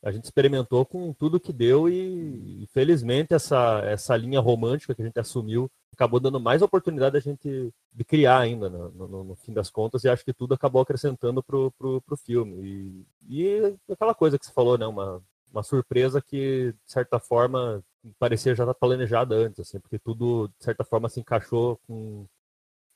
[0.03, 5.05] a gente experimentou com tudo que deu e, felizmente essa essa linha romântica que a
[5.05, 9.53] gente assumiu acabou dando mais oportunidade a gente de criar ainda no, no, no, fim
[9.53, 13.05] das contas e acho que tudo acabou acrescentando pro, pro, pro filme.
[13.29, 17.83] E, e aquela coisa que você falou né uma, uma surpresa que de certa forma
[18.19, 22.25] parecia já estar planejada antes assim porque tudo de certa forma se encaixou com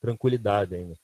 [0.00, 0.94] tranquilidade ainda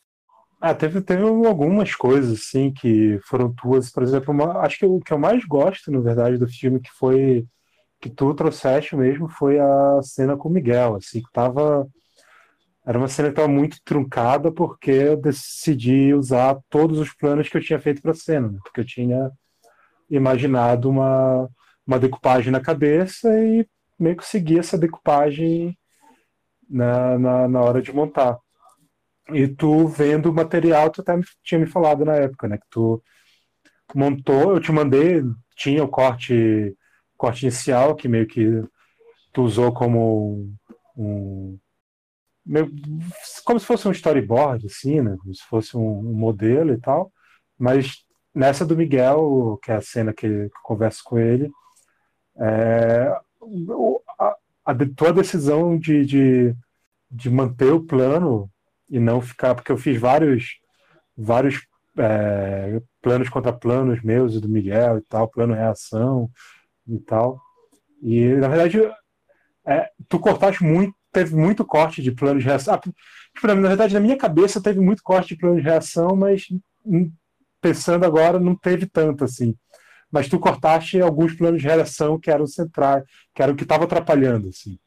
[0.61, 3.91] ah, teve, teve algumas coisas, assim, que foram tuas.
[3.91, 6.91] Por exemplo, uma, acho que o que eu mais gosto, na verdade, do filme, que
[6.91, 7.47] foi.
[8.01, 11.87] que tu trouxeste mesmo, foi a cena com o Miguel, assim, que tava.
[12.87, 17.57] Era uma cena que estava muito truncada porque eu decidi usar todos os planos que
[17.57, 18.59] eu tinha feito para a cena, né?
[18.63, 19.31] porque eu tinha
[20.11, 21.49] imaginado uma,
[21.87, 23.67] uma decupagem na cabeça e
[23.99, 25.77] meio que segui essa decupagem
[26.69, 28.39] na, na, na hora de montar.
[29.33, 32.59] E tu vendo o material, tu até tinha me falado na época, né?
[32.59, 33.03] Que tu
[33.95, 35.22] montou, eu te mandei,
[35.57, 36.77] tinha o corte,
[37.16, 38.62] corte inicial, que meio que
[39.33, 40.53] tu usou como
[40.97, 41.59] um.
[42.45, 42.70] Meio,
[43.45, 45.16] como se fosse um storyboard, assim, né?
[45.18, 47.12] Como se fosse um, um modelo e tal.
[47.59, 48.05] Mas
[48.35, 51.51] nessa do Miguel, que é a cena que, eu converso com ele,
[52.37, 53.16] é,
[54.18, 56.57] a, a tua decisão de, de,
[57.11, 58.51] de manter o plano
[58.95, 60.61] e não ficar, porque eu fiz vários,
[61.16, 61.66] vários
[61.99, 66.30] é, planos contra planos meus e do Miguel e tal, plano reação
[66.86, 67.40] e tal.
[68.01, 68.80] E na verdade,
[69.66, 72.74] é, tu cortaste muito, teve muito corte de plano de reação.
[72.74, 76.47] Ah, tipo, na verdade, na minha cabeça teve muito corte de plano de reação, mas
[76.86, 77.11] hum,
[77.61, 79.57] pensando agora, não teve tanto assim.
[80.09, 83.03] Mas tu cortaste alguns planos de reação que eram centrais,
[83.34, 84.78] que eram o que estava atrapalhando, assim.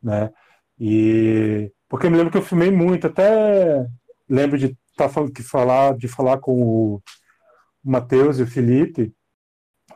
[0.00, 0.30] Né?
[0.78, 3.86] E porque eu me lembro que eu filmei muito, até
[4.28, 7.02] lembro de tá que falar de falar com o
[7.84, 9.12] Matheus e o Felipe,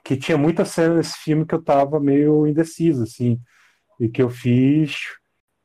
[0.05, 3.41] que tinha muita cena nesse filme que eu tava meio indeciso assim,
[3.99, 4.97] e que eu fiz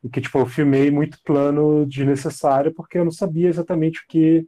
[0.04, 4.48] e que tipo eu filmei muito plano desnecessário porque eu não sabia exatamente o que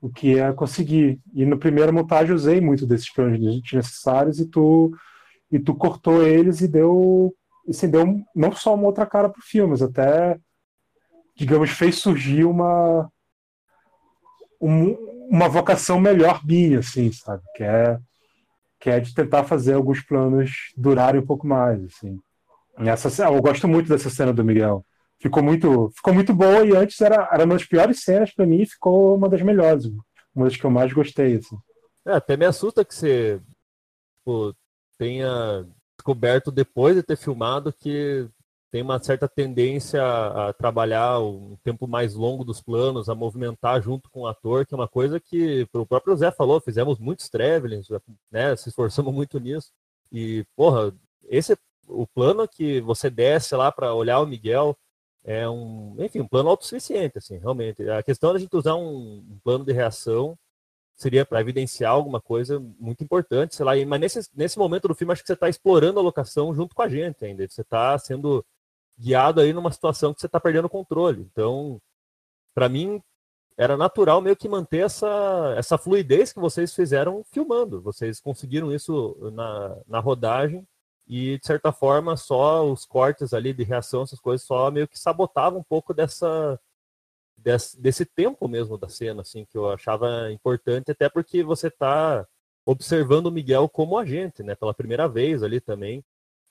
[0.00, 1.18] o que ia conseguir.
[1.34, 4.92] E no primeira montagem usei muito desses planos desnecessários e tu
[5.50, 7.34] e tu cortou eles e deu
[7.68, 10.38] assim, deu não só uma outra cara pro filme, mas até
[11.36, 13.10] digamos fez surgir uma
[14.60, 14.92] um,
[15.28, 17.42] uma vocação melhor minha, assim, sabe?
[17.54, 17.98] Que é,
[18.80, 22.18] que é de tentar fazer alguns planos durarem um pouco mais, assim.
[22.78, 24.84] Essa, eu gosto muito dessa cena do Miguel.
[25.20, 28.62] Ficou muito, ficou muito boa e antes era, era uma das piores cenas para mim
[28.62, 29.84] e ficou uma das melhores,
[30.34, 31.56] uma das que eu mais gostei, assim.
[32.06, 33.40] É, até me assusta que você
[34.18, 34.54] tipo,
[34.98, 35.66] tenha
[35.96, 38.28] descoberto depois de ter filmado que
[38.74, 44.10] tem uma certa tendência a, trabalhar um tempo mais longo dos planos, a movimentar junto
[44.10, 47.86] com o ator, que é uma coisa que o próprio Zé falou, fizemos muitos travelings,
[48.32, 49.70] né, se esforçamos muito nisso.
[50.10, 50.92] E, porra,
[51.28, 51.56] esse
[51.86, 54.76] o plano que você desce lá para olhar o Miguel
[55.22, 57.88] é um, enfim, um plano autossuficiente, assim, realmente.
[57.88, 60.36] A questão da gente usar um, um plano de reação
[60.96, 65.12] seria para evidenciar alguma coisa muito importante, sei lá, mas nesse, nesse momento do filme
[65.12, 68.44] acho que você está explorando a locação junto com a gente ainda, você está sendo
[68.98, 71.22] guiado aí numa situação que você está perdendo o controle.
[71.22, 71.80] Então,
[72.54, 73.02] para mim,
[73.56, 77.80] era natural meio que manter essa, essa fluidez que vocês fizeram filmando.
[77.82, 80.66] Vocês conseguiram isso na, na rodagem
[81.06, 84.98] e, de certa forma, só os cortes ali de reação, essas coisas, só meio que
[84.98, 86.58] sabotavam um pouco dessa,
[87.36, 92.26] desse, desse tempo mesmo da cena, assim, que eu achava importante, até porque você está
[92.66, 96.02] observando o Miguel como agente, né, pela primeira vez ali também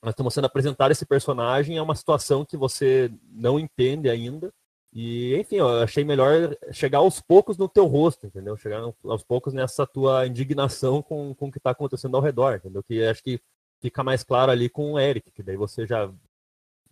[0.04, 4.52] nós estamos sendo apresentado esse personagem é uma situação que você não entende ainda.
[4.92, 8.56] E, enfim, eu achei melhor chegar aos poucos no teu rosto, entendeu?
[8.56, 12.82] Chegar aos poucos nessa tua indignação com, com o que está acontecendo ao redor, entendeu?
[12.82, 13.40] Que acho que
[13.80, 16.12] fica mais claro ali com o Eric, que daí você já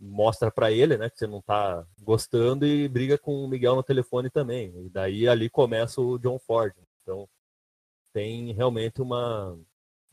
[0.01, 3.83] mostra para ele, né, que você não está gostando e briga com o Miguel no
[3.85, 4.73] telefone também.
[4.87, 6.75] E daí ali começa o John Ford.
[7.03, 7.29] Então,
[8.13, 9.57] tem realmente uma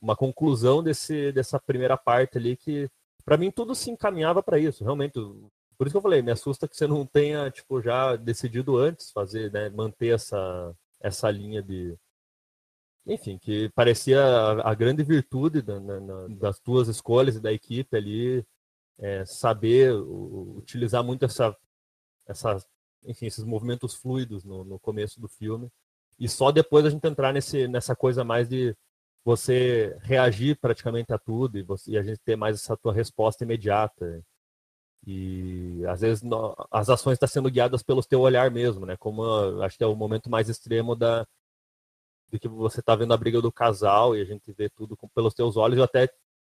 [0.01, 2.89] uma conclusão desse, dessa primeira parte ali que,
[3.25, 5.13] para mim, tudo se encaminhava para isso, realmente.
[5.77, 9.11] Por isso que eu falei, me assusta que você não tenha, tipo, já decidido antes
[9.11, 11.97] fazer, né, manter essa, essa linha de.
[13.05, 17.95] Enfim, que parecia a, a grande virtude da, na, das tuas escolhas e da equipe
[17.97, 18.45] ali,
[18.99, 21.55] é, saber o, utilizar muito essa,
[22.27, 22.57] essa,
[23.05, 25.71] enfim, esses movimentos fluidos no, no começo do filme.
[26.19, 28.75] E só depois a gente entrar nesse, nessa coisa mais de
[29.23, 33.43] você reagir praticamente a tudo e, você, e a gente ter mais essa tua resposta
[33.43, 34.23] imediata.
[35.05, 38.97] E às vezes no, as ações estão tá sendo guiadas pelo teu olhar mesmo, né?
[38.97, 39.23] Como
[39.63, 41.25] acho que é o momento mais extremo da
[42.31, 45.07] de que você está vendo a briga do casal e a gente vê tudo com,
[45.09, 45.79] pelos teus olhos.
[45.81, 46.09] Até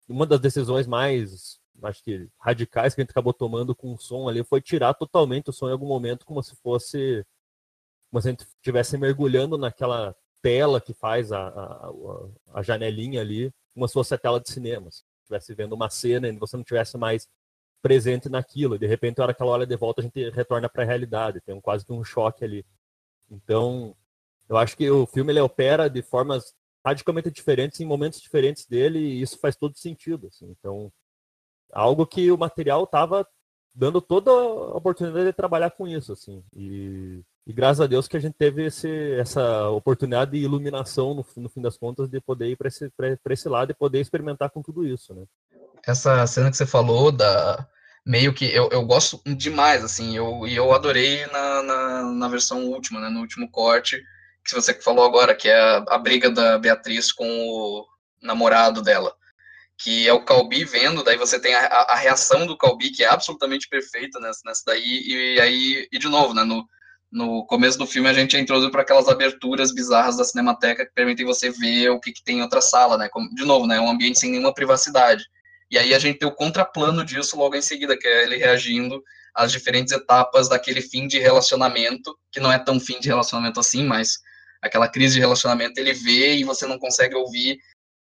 [0.08, 4.30] uma das decisões mais acho que radicais que a gente acabou tomando com o som
[4.30, 7.26] ali foi tirar totalmente o som em algum momento, como se fosse
[8.12, 11.92] como se a gente estivesse mergulhando naquela tela que faz a, a,
[12.56, 14.92] a janelinha ali, como se fosse a tela de cinema.
[14.92, 17.28] Se estivesse vendo uma cena e você não tivesse mais
[17.82, 18.78] presente naquilo.
[18.78, 21.42] De repente, na hora que ela olha de volta, a gente retorna para a realidade.
[21.42, 22.66] Tem um, quase que um choque ali.
[23.32, 23.96] Então,
[24.50, 26.54] eu acho que o filme ele opera de formas
[26.86, 30.28] radicalmente diferentes em momentos diferentes dele e isso faz todo sentido.
[30.28, 30.54] Assim.
[30.60, 30.92] Então,
[31.72, 33.26] algo que o material estava
[33.74, 36.12] dando toda a oportunidade de trabalhar com isso.
[36.12, 38.90] assim E e graças a Deus que a gente teve esse,
[39.20, 42.90] essa oportunidade de iluminação, no, no fim das contas, de poder ir para esse,
[43.30, 45.26] esse lado e poder experimentar com tudo isso, né?
[45.86, 47.68] Essa cena que você falou da
[48.06, 52.66] meio que eu, eu gosto demais, assim, eu, e eu adorei na, na, na, versão
[52.66, 54.04] última, né, no último corte,
[54.46, 57.86] que você falou agora, que é a, a briga da Beatriz com o
[58.22, 59.16] namorado dela,
[59.78, 63.08] que é o Calbi vendo, daí você tem a, a reação do Calbi, que é
[63.08, 66.68] absolutamente perfeita nessa, nessa daí, e, e aí, e de novo, né, no,
[67.14, 70.92] no começo do filme a gente é introduzido para aquelas aberturas bizarras da Cinemateca que
[70.94, 73.08] permitem você ver o que, que tem em outra sala, né?
[73.08, 73.80] Como, de novo, né?
[73.80, 75.24] Um ambiente sem nenhuma privacidade.
[75.70, 79.02] E aí a gente tem o contraplano disso logo em seguida, que é ele reagindo
[79.34, 83.84] às diferentes etapas daquele fim de relacionamento, que não é tão fim de relacionamento assim,
[83.86, 84.18] mas
[84.60, 87.60] aquela crise de relacionamento ele vê e você não consegue ouvir.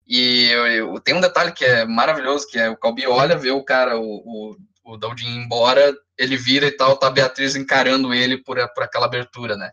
[0.06, 3.50] E eu, eu, tem um detalhe que é maravilhoso, que é o Calbi olha, vê
[3.50, 8.12] o cara, o, o, o Daldin embora, ele vira e tal, tá a Beatriz encarando
[8.12, 9.70] ele por, por aquela abertura, né?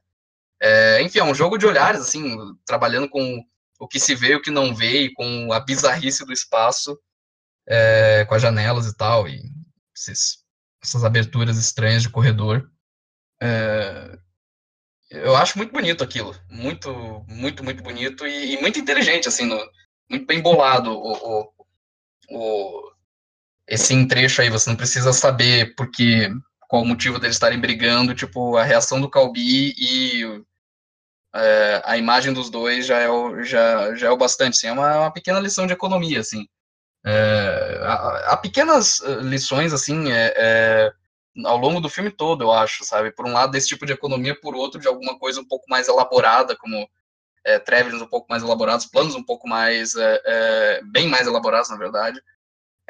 [0.62, 3.44] É, enfim, é um jogo de olhares, assim, trabalhando com
[3.80, 6.98] o que se vê e o que não vê, e com a bizarrice do espaço,
[7.68, 9.42] é, com as janelas e tal, e
[9.96, 10.44] esses,
[10.84, 12.70] essas aberturas estranhas de corredor.
[13.42, 14.18] É,
[15.10, 16.94] eu acho muito bonito aquilo, muito,
[17.28, 19.60] muito, muito bonito e, e muito inteligente, assim, no,
[20.10, 21.54] muito bem bolado o, o,
[22.30, 22.91] o,
[23.68, 24.50] esse trecho aí.
[24.50, 26.30] Você não precisa saber porque
[26.68, 30.24] qual o motivo deles estarem brigando, tipo, a reação do Calbi e
[31.34, 34.72] é, a imagem dos dois já é o, já, já é o bastante, assim, é
[34.72, 36.48] uma, uma pequena lição de economia, assim.
[37.06, 40.94] É, há, há, pequenas eh, lições, assim, é, é,
[41.46, 43.12] ao longo do filme todo, eu acho, sabe?
[43.12, 45.88] Por um lado, desse tipo de economia, por outro, de alguma coisa um pouco mais
[45.88, 46.88] elaborada, como
[47.46, 47.58] é,
[47.96, 52.22] um pouco mais elaborados, planos um pouco mais, é, é, bem mais elaborados, na verdade.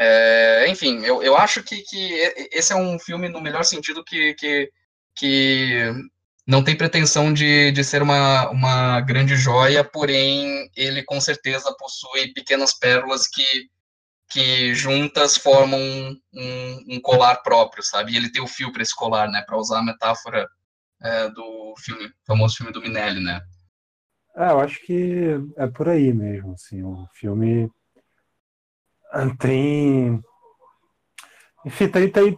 [0.03, 2.11] É, enfim, eu, eu acho que, que
[2.51, 4.71] esse é um filme, no melhor sentido, que, que,
[5.15, 5.93] que
[6.47, 12.33] não tem pretensão de, de ser uma, uma grande joia, porém, ele com certeza possui
[12.33, 13.43] pequenas pérolas que
[14.31, 18.13] que juntas formam um, um, um, colar próprio, sabe?
[18.13, 19.43] E ele tem o fio para esse colar, né?
[19.45, 20.47] Para usar a metáfora
[21.03, 23.41] é, do filme, famoso filme do Minelli, né?
[24.37, 27.69] É, eu acho que é por aí mesmo, assim, o filme
[29.37, 30.21] tem,
[31.65, 32.37] enfim, tem, tem,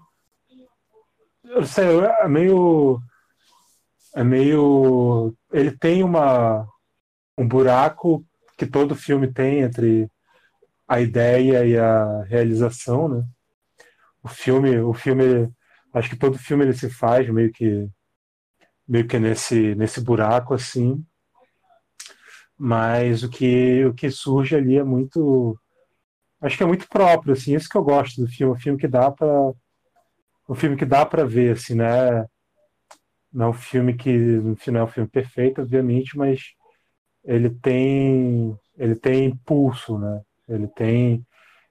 [1.45, 2.99] eu sei, é meio,
[4.15, 6.67] é meio, ele tem uma,
[7.37, 8.25] um buraco
[8.57, 10.09] que todo filme tem entre
[10.87, 13.23] a ideia e a realização, né?
[14.21, 15.51] O filme, o filme,
[15.93, 17.89] acho que todo filme ele se faz meio que
[18.87, 21.03] meio que nesse nesse buraco assim.
[22.57, 25.57] Mas o que o que surge ali é muito
[26.43, 28.87] acho que é muito próprio assim, isso que eu gosto do filme, o filme que
[28.87, 29.53] dá para
[30.47, 32.25] o filme que dá para ver assim, né?
[33.31, 34.11] Não é um filme que
[34.57, 36.41] final é um filme perfeito, obviamente, mas
[37.25, 40.21] ele tem ele tem impulso, né?
[40.47, 41.25] Ele tem,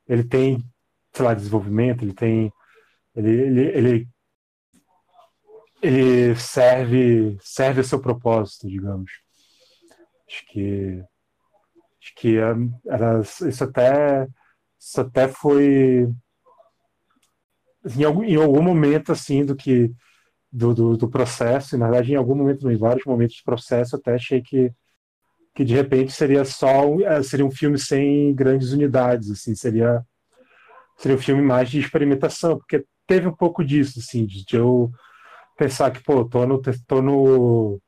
[0.08, 0.64] ele tem,
[1.12, 2.52] sei lá, desenvolvimento, ele tem,
[3.14, 4.08] ele, ele, ele,
[5.82, 9.10] ele serve, serve a seu propósito, digamos.
[10.26, 11.04] Acho que,
[12.00, 14.26] acho que era, isso até,
[14.82, 16.08] isso até foi
[17.96, 19.92] em algum, em algum momento assim do que
[20.50, 23.96] do, do, do, processo, e na verdade em algum momento, em vários momentos do processo,
[23.96, 24.72] até achei que
[25.54, 30.04] que de repente seria só é, seria um filme sem grandes unidades, assim, seria
[30.98, 34.90] seria um filme mais de experimentação, porque teve um pouco disso, assim, de eu
[35.56, 37.80] pensar que, pô, tô no, tô no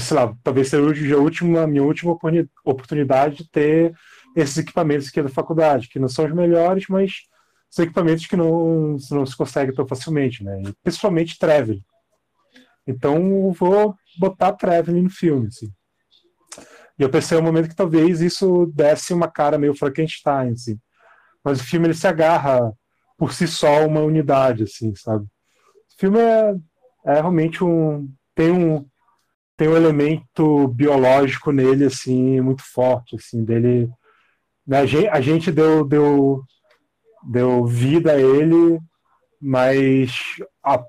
[0.00, 2.16] sei lá, talvez seja a última, minha última
[2.64, 3.92] oportunidade de ter
[4.36, 7.22] esses equipamentos aqui da faculdade, que não são os melhores, mas
[7.70, 10.62] são equipamentos que não, não se consegue tão facilmente, né?
[10.62, 11.82] E, principalmente traveling.
[12.86, 15.70] Então, vou botar traveling no filme, assim.
[16.98, 20.78] E eu pensei um momento que talvez isso desse uma cara meio Frankenstein, assim.
[21.42, 22.72] Mas o filme ele se agarra
[23.16, 25.24] por si só uma unidade, assim, sabe?
[25.24, 26.54] O filme é,
[27.06, 28.86] é realmente um tem um
[29.56, 33.88] tem um elemento biológico nele assim muito forte, assim, dele
[34.70, 36.42] a gente, a gente deu deu
[37.24, 38.78] deu vida a ele,
[39.40, 40.12] mas
[40.64, 40.82] a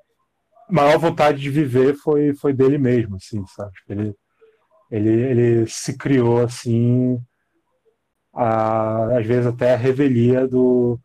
[0.69, 3.73] maior vontade de viver foi foi dele mesmo, assim, sabe?
[3.89, 4.15] Ele
[4.91, 7.19] ele, ele se criou assim,
[8.33, 10.99] a, às vezes até a revelia do,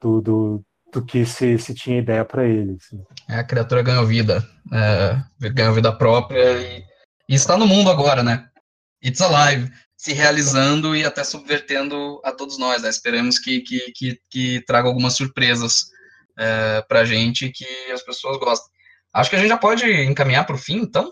[0.00, 2.76] do, do, do que se, se tinha ideia para ele.
[2.80, 3.02] Assim.
[3.28, 4.42] É, a criatura ganhou vida,
[4.72, 6.84] é, ganhou vida própria e,
[7.28, 8.48] e, está no mundo agora, né?
[9.04, 12.88] It's alive, se realizando e até subvertendo a todos nós, né?
[12.88, 15.86] Esperamos que, que, que, que traga algumas surpresas
[16.38, 18.70] é, para a gente que as pessoas gostem.
[19.12, 21.08] Acho que a gente já pode encaminhar para o fim, então?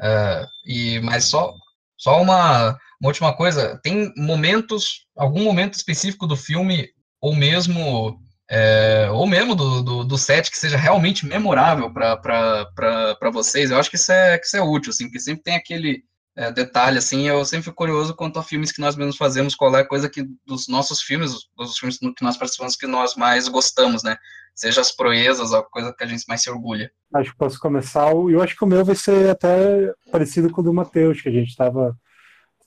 [0.00, 1.52] Uh, e, mas só,
[1.98, 6.88] só uma, uma, última coisa, tem momentos, algum momento específico do filme,
[7.20, 13.70] ou mesmo é, ou mesmo do, do, do, set que seja realmente memorável para vocês,
[13.70, 16.04] eu acho que isso, é, que isso é útil, assim, porque sempre tem aquele,
[16.36, 19.74] é, detalhe, assim, eu sempre fico curioso quanto a filmes que nós mesmos fazemos, qual
[19.76, 23.48] é a coisa que dos nossos filmes, dos filmes que nós participamos, que nós mais
[23.48, 24.16] gostamos, né?
[24.54, 26.90] Seja as proezas, a coisa que a gente mais se orgulha.
[27.14, 30.64] Acho que posso começar, eu acho que o meu vai ser até parecido com o
[30.64, 31.96] do Matheus, que a gente estava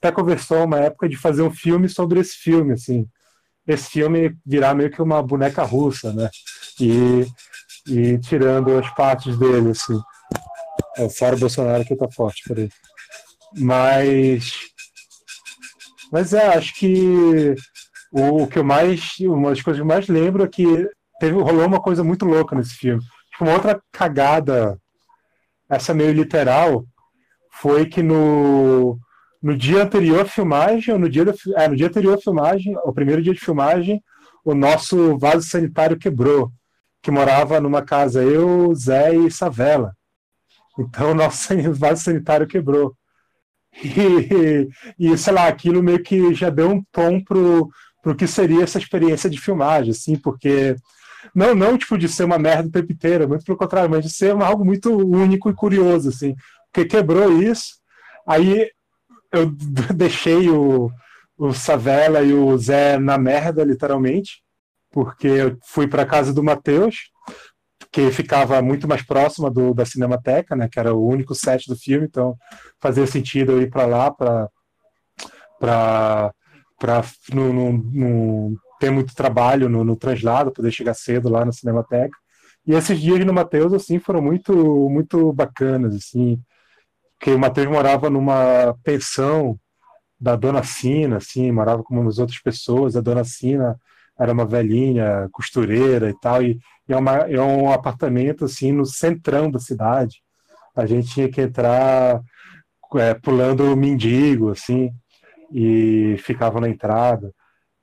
[0.06, 3.08] até conversou uma época de fazer um filme sobre esse filme, assim.
[3.68, 6.30] Esse filme virar meio que uma boneca russa, né?
[6.80, 7.26] E,
[7.88, 10.00] e tirando as partes dele, assim.
[10.98, 12.70] É, fora o Bolsonaro que tá forte por aí.
[13.58, 14.52] Mas.
[16.12, 17.56] Mas é, acho que
[18.12, 19.18] o que eu mais.
[19.20, 20.66] Uma das coisas que eu mais lembro é que
[21.20, 23.02] teve, rolou uma coisa muito louca nesse filme.
[23.32, 24.80] Tipo, uma outra cagada,
[25.70, 26.86] essa meio literal,
[27.52, 29.00] foi que no,
[29.42, 32.76] no dia anterior à filmagem, ou no dia, da, é, no dia anterior à filmagem,
[32.84, 34.02] o primeiro dia de filmagem,
[34.44, 36.52] o nosso vaso sanitário quebrou,
[37.02, 39.94] que morava numa casa eu, Zé e Savela.
[40.78, 42.96] Então o nosso vaso sanitário quebrou.
[43.84, 47.70] E, e, sei lá, aquilo meio que já deu um tom pro,
[48.02, 50.76] pro que seria essa experiência de filmagem, assim, porque
[51.34, 54.64] não, não tipo de ser uma merda inteiro, muito pelo contrário, mas de ser algo
[54.64, 56.36] muito único e curioso, assim,
[56.72, 57.76] porque quebrou isso,
[58.28, 58.70] aí
[59.32, 59.52] eu
[59.96, 60.92] deixei o,
[61.38, 64.44] o Savela e o Zé na merda, literalmente,
[64.92, 67.12] porque eu fui para casa do Matheus,
[67.96, 71.78] que ficava muito mais próxima do, da Cinemateca, né, que era o único set do
[71.78, 72.36] filme, então
[72.78, 74.50] fazia sentido eu ir para lá para
[76.78, 77.02] para
[77.34, 82.16] não, não, não, ter muito trabalho no, no, translado, poder chegar cedo lá na Cinemateca.
[82.68, 84.54] E esses dias no Matheus assim foram muito
[84.90, 86.38] muito bacanas assim,
[87.18, 89.58] porque o Matheus morava numa pensão
[90.20, 93.80] da Dona Sina, assim, morava com umas outras pessoas, a Dona Sina
[94.20, 99.50] era uma velhinha costureira e tal, e é, uma, é um apartamento assim no centrão
[99.50, 100.22] da cidade.
[100.76, 102.22] A gente tinha que entrar
[102.96, 104.92] é, pulando mendigo, assim,
[105.52, 107.32] e ficava na entrada.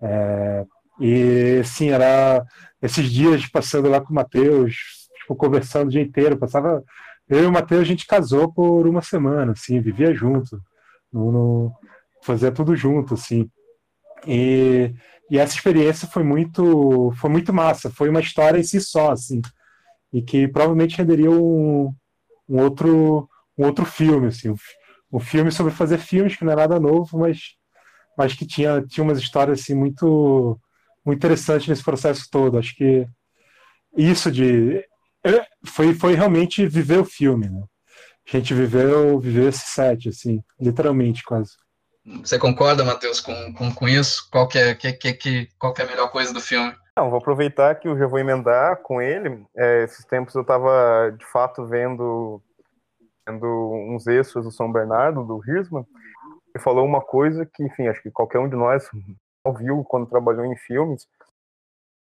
[0.01, 0.65] É,
[1.01, 2.45] e sim, era
[2.81, 4.75] esses dias passando lá com o Matheus,
[5.21, 6.83] tipo, conversando o dia inteiro, passava.
[7.29, 10.61] Eu e o Matheus, a gente casou por uma semana, assim, vivia junto,
[11.13, 11.73] no, no,
[12.23, 13.49] fazia tudo junto, assim.
[14.27, 14.93] E,
[15.33, 17.89] e essa experiência foi muito, foi muito massa.
[17.89, 19.41] Foi uma história em si só, assim,
[20.13, 21.91] e que provavelmente renderia um,
[22.47, 23.27] um outro,
[23.57, 24.57] um outro filme, assim, um,
[25.11, 27.55] um, filme sobre fazer filmes que não é nada novo, mas,
[28.17, 30.61] mas que tinha, tinha umas histórias assim muito,
[31.03, 32.59] muito interessantes nesse processo todo.
[32.59, 33.07] Acho que
[33.97, 34.85] isso de
[35.65, 37.63] foi, foi realmente viver o filme, né?
[38.27, 41.53] A gente viveu, viveu esse set, assim, literalmente quase.
[42.05, 44.29] Você concorda, Matheus, com, com, com isso?
[44.31, 46.75] Qual que, é, que, que, qual que é a melhor coisa do filme?
[46.97, 49.47] Não, vou aproveitar que eu já vou emendar com ele.
[49.57, 52.43] É, esses tempos eu estava, de fato, vendo,
[53.27, 55.87] vendo uns extras do São Bernardo, do Hirschman,
[56.55, 58.91] e falou uma coisa que, enfim, acho que qualquer um de nós
[59.47, 61.07] ouviu quando trabalhou em filmes.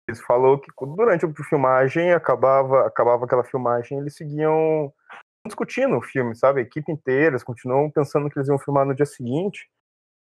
[0.10, 4.92] Ele falou que durante a filmagem, acabava, acabava aquela filmagem, eles seguiam
[5.46, 6.60] discutindo o filme, sabe?
[6.60, 9.70] A equipe inteira, eles continuam pensando que eles iam filmar no dia seguinte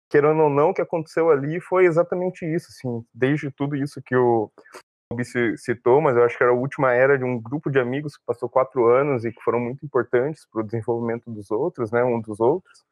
[0.08, 4.16] querendo ou não, o que aconteceu ali foi exatamente isso, assim, desde tudo isso que
[4.16, 4.50] o
[5.10, 5.22] Bob
[5.56, 8.24] citou, mas eu acho que era a última era de um grupo de amigos que
[8.26, 12.20] passou quatro anos e que foram muito importantes para o desenvolvimento dos outros, né, um
[12.20, 12.84] dos outros.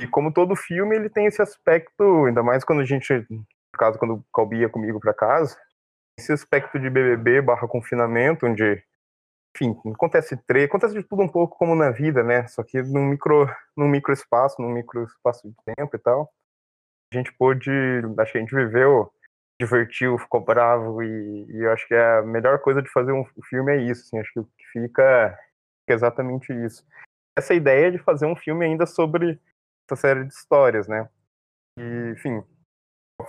[0.00, 3.46] E como todo filme, ele tem esse aspecto, ainda mais quando a gente, no
[3.78, 5.58] caso, quando o Calbi ia comigo para casa,
[6.18, 8.82] esse aspecto de BBB barra confinamento, onde
[9.56, 12.46] enfim, acontece três, acontece de tudo um pouco como na vida, né?
[12.48, 16.30] Só que num micro, num micro espaço, num micro espaço de tempo e tal.
[17.12, 17.70] A gente pôde,
[18.18, 19.12] acho que a gente viveu,
[19.60, 23.72] divertiu, ficou bravo e, e eu acho que a melhor coisa de fazer um filme
[23.72, 25.38] é isso, assim, acho que fica
[25.88, 26.84] exatamente isso.
[27.38, 29.40] Essa ideia de fazer um filme ainda sobre
[29.88, 31.08] essa série de histórias, né?
[31.78, 32.42] E, enfim,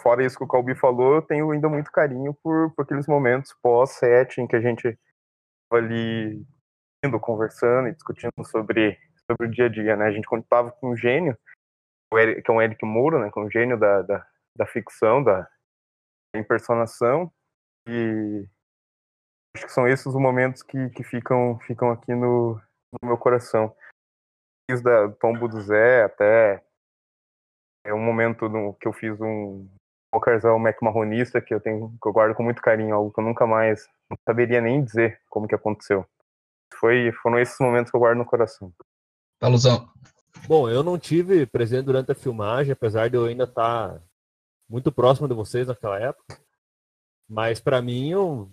[0.01, 3.53] fora isso que o Calbi falou, eu tenho ainda muito carinho por, por aqueles momentos
[3.61, 4.97] pós-set em que a gente
[5.71, 6.45] ali
[7.03, 10.05] indo, conversando e discutindo sobre, sobre o dia a dia, né?
[10.05, 11.37] A gente contava com um gênio,
[12.11, 13.29] que é um Eric Moura, né?
[13.31, 15.47] Com um gênio da, da, da ficção, da
[16.35, 17.31] impersonação,
[17.87, 18.47] e
[19.55, 22.55] acho que são esses os momentos que, que ficam, ficam aqui no,
[23.01, 23.75] no meu coração.
[24.69, 26.63] Desde o tombo do Zé até
[27.85, 29.67] é um momento no, que eu fiz um
[30.13, 33.23] Walkerzão Mac marronista que eu tenho que eu guardo com muito carinho, algo que eu
[33.23, 36.05] nunca mais não saberia nem dizer como que aconteceu.
[36.73, 38.71] Foi, foram esses momentos que eu guardo no coração.
[39.39, 39.89] Paluzão.
[40.47, 44.01] Bom, eu não tive presente durante a filmagem, apesar de eu ainda estar
[44.69, 46.39] muito próximo de vocês naquela época.
[47.27, 48.49] Mas para mim, eu...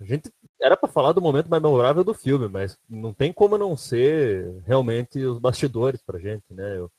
[0.00, 3.56] a gente era para falar do momento mais memorável do filme, mas não tem como
[3.56, 6.78] não ser realmente os bastidores pra gente, né?
[6.78, 6.90] Eu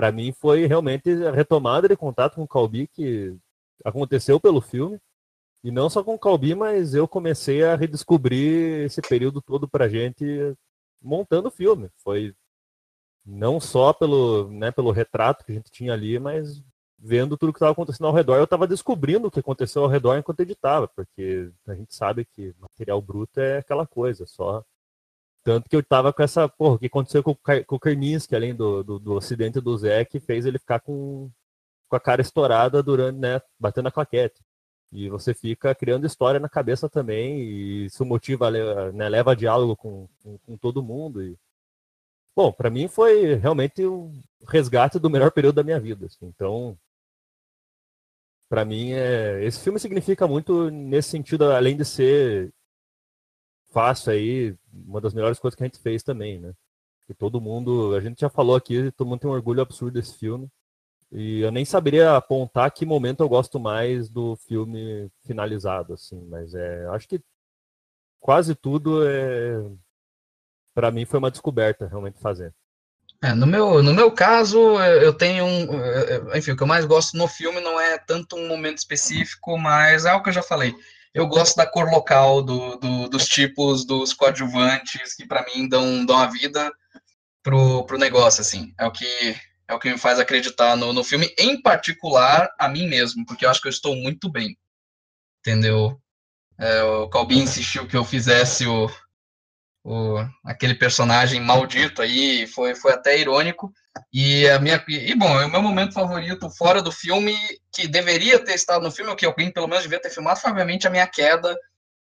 [0.00, 3.36] para mim foi realmente a retomada de contato com o Calbi que
[3.84, 4.98] aconteceu pelo filme.
[5.62, 9.90] E não só com o Calbi, mas eu comecei a redescobrir esse período todo pra
[9.90, 10.56] gente
[11.02, 11.90] montando o filme.
[12.02, 12.34] Foi
[13.26, 16.62] não só pelo, né, pelo retrato que a gente tinha ali, mas
[16.98, 18.36] vendo tudo que estava acontecendo ao redor.
[18.36, 22.54] Eu estava descobrindo o que aconteceu ao redor enquanto editava, porque a gente sabe que
[22.58, 24.64] material bruto é aquela coisa, só
[25.42, 28.54] tanto que eu tava com essa, porra, o que aconteceu com, com o Kerninsky, além
[28.54, 31.30] do, do, do, acidente do Zé, que fez ele ficar com,
[31.88, 34.42] com a cara estourada durante, né, batendo a claquete.
[34.92, 38.50] E você fica criando história na cabeça também, e isso motiva,
[38.92, 41.22] né, leva diálogo com, com, com todo mundo.
[41.22, 41.38] E...
[42.36, 44.12] Bom, para mim foi realmente o
[44.46, 46.06] resgate do melhor período da minha vida.
[46.06, 46.26] Assim.
[46.26, 46.76] Então,
[48.48, 49.44] para mim, é...
[49.44, 52.52] esse filme significa muito nesse sentido, além de ser
[53.70, 56.52] fácil aí, uma das melhores coisas que a gente fez também, né?
[57.06, 60.16] Que todo mundo, a gente já falou aqui, todo mundo tem um orgulho absurdo desse
[60.16, 60.48] filme.
[61.12, 66.54] E eu nem saberia apontar que momento eu gosto mais do filme finalizado, assim, mas
[66.54, 67.20] é, acho que
[68.20, 69.60] quase tudo é
[70.72, 72.54] para mim foi uma descoberta realmente fazer.
[73.22, 76.34] É, no, meu, no meu caso, eu tenho um.
[76.34, 80.06] Enfim, o que eu mais gosto no filme não é tanto um momento específico, mas
[80.06, 80.74] é o que eu já falei
[81.12, 86.04] eu gosto da cor local, do, do, dos tipos dos coadjuvantes, que para mim dão,
[86.04, 86.70] dão a vida
[87.42, 88.72] pro, pro negócio, assim.
[88.78, 89.36] É o que
[89.68, 93.44] é o que me faz acreditar no, no filme, em particular a mim mesmo, porque
[93.44, 94.58] eu acho que eu estou muito bem.
[95.38, 96.00] Entendeu?
[96.58, 98.90] É, o Calbi insistiu que eu fizesse o,
[99.84, 103.72] o, aquele personagem maldito aí, foi, foi até irônico.
[104.12, 107.34] E a minha e bom, o meu momento favorito fora do filme
[107.72, 110.50] que deveria ter estado no filme, o que alguém pelo menos devia ter filmado, foi
[110.50, 111.56] obviamente a minha queda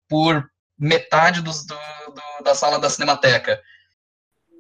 [0.10, 0.44] por
[0.78, 3.62] metade dos, do, do, da sala da Cinemateca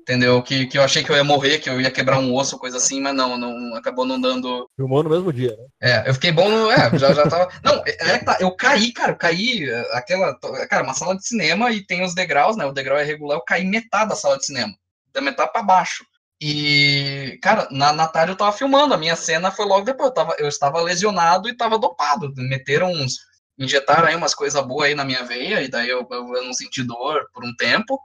[0.06, 0.41] entendeu?
[0.43, 2.78] Que, que eu achei que eu ia morrer, que eu ia quebrar um osso, coisa
[2.78, 4.70] assim, mas não, não acabou não dando.
[4.76, 5.66] Filmou no mesmo dia, né?
[5.82, 6.70] É, eu fiquei bom no.
[6.70, 7.49] É, já, já tava.
[7.66, 9.68] Não, é, é, tá, eu caí, cara, eu caí.
[9.91, 10.38] Aquela.
[10.70, 12.66] Cara, uma sala de cinema e tem os degraus, né?
[12.66, 14.74] O degrau é regular, eu caí metade da sala de cinema.
[15.12, 16.06] Da metade para baixo.
[16.39, 20.10] E, cara, na, na tarde eu tava filmando, a minha cena foi logo depois.
[20.10, 22.32] Eu, tava, eu estava lesionado e tava dopado.
[22.36, 23.16] Meteram uns.
[23.58, 26.53] Injetaram aí umas coisas boas aí na minha veia, e daí eu, eu, eu não
[26.53, 27.97] senti dor por um tempo.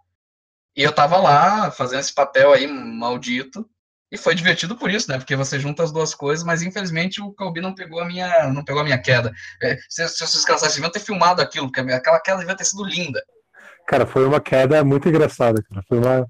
[0.76, 3.68] E eu tava lá fazendo esse papel aí maldito.
[4.12, 5.18] E foi divertido por isso, né?
[5.18, 8.64] Porque você junta as duas coisas, mas infelizmente o Calbi não pegou a minha, não
[8.64, 9.32] pegou a minha queda.
[9.62, 12.84] É, se, se os caras deviam ter filmado aquilo, porque aquela queda devia ter sido
[12.84, 13.22] linda.
[13.86, 15.82] Cara, foi uma queda muito engraçada, cara.
[15.88, 16.26] Foi uma.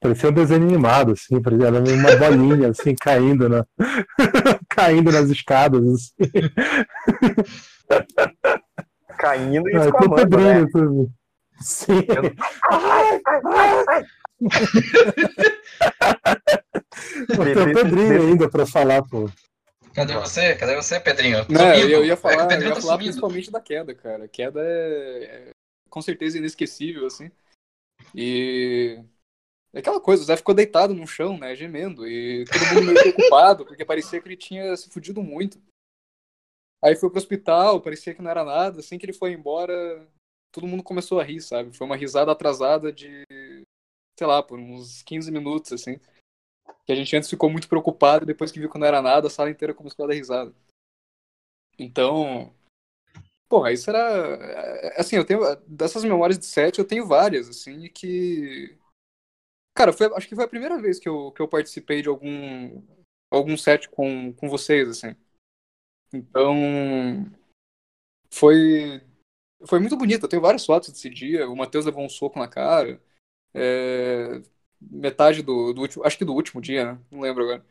[0.00, 3.64] Parecia um desenho animado, assim, parecia era uma bolinha, assim, caindo, na...
[4.68, 6.12] caindo nas escadas, assim.
[9.18, 10.64] Caindo e escamando, né?
[11.62, 12.02] Sim.
[17.36, 19.30] Tem o Pedrinho ainda para falar, pô.
[19.94, 20.54] Cadê você?
[20.56, 21.46] Cadê você, Pedrinho?
[21.48, 24.26] Não, eu ia falar, é eu ia tá falar principalmente da queda, cara.
[24.26, 25.50] Queda é, é,
[25.90, 27.30] com certeza inesquecível, assim.
[28.14, 28.98] E
[29.74, 33.14] é aquela coisa, o Zé ficou deitado no chão, né, gemendo, e todo mundo meio
[33.14, 35.60] preocupado, porque parecia que ele tinha se fudido muito.
[36.82, 40.06] Aí foi pro hospital, parecia que não era nada, assim que ele foi embora,
[40.52, 41.76] todo mundo começou a rir, sabe?
[41.76, 43.24] Foi uma risada atrasada de,
[44.18, 45.98] sei lá, por uns 15 minutos, assim.
[46.84, 49.30] Que a gente antes ficou muito preocupado, depois que viu que não era nada, a
[49.30, 50.54] sala inteira começou a dar risada.
[51.78, 52.54] Então,
[53.48, 53.98] porra, isso era.
[53.98, 55.40] É, assim, eu tenho.
[55.66, 58.78] Dessas memórias de set, eu tenho várias, assim, que.
[59.74, 62.82] Cara, foi, acho que foi a primeira vez que eu, que eu participei de algum,
[63.30, 65.16] algum set com, com vocês, assim.
[66.12, 67.24] Então.
[68.34, 69.02] Foi
[69.66, 70.24] foi muito bonito.
[70.24, 71.48] Eu tenho várias fotos desse dia.
[71.48, 73.00] O Matheus levou um soco na cara.
[73.54, 74.42] É,
[74.80, 77.00] metade do, do, último, acho que do último dia, né?
[77.10, 77.64] Não lembro agora.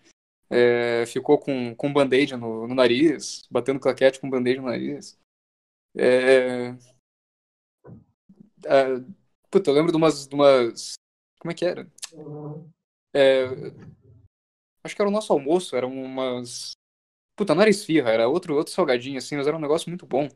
[0.49, 5.17] É, ficou com, com band-aid no, no, nariz, batendo claquete com band-aid no nariz.
[5.97, 6.75] É,
[8.65, 9.01] é,
[9.49, 10.93] puta, eu lembro de umas, de umas.
[11.39, 11.89] Como é que era?
[13.13, 13.45] É,
[14.83, 16.71] acho que era o nosso almoço, eram umas.
[17.35, 20.27] Puta, não era esfirra, era outro, outro salgadinho assim, mas era um negócio muito bom.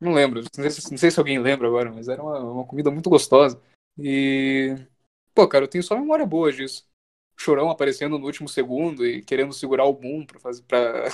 [0.00, 2.64] Não lembro, não sei, se, não sei se alguém lembra agora, mas era uma, uma,
[2.64, 3.60] comida muito gostosa.
[3.98, 4.76] E.
[5.34, 6.86] Pô, cara, eu tenho só memória boa disso.
[7.36, 11.08] Chorão aparecendo no último segundo e querendo segurar o boom pra, fazer, pra,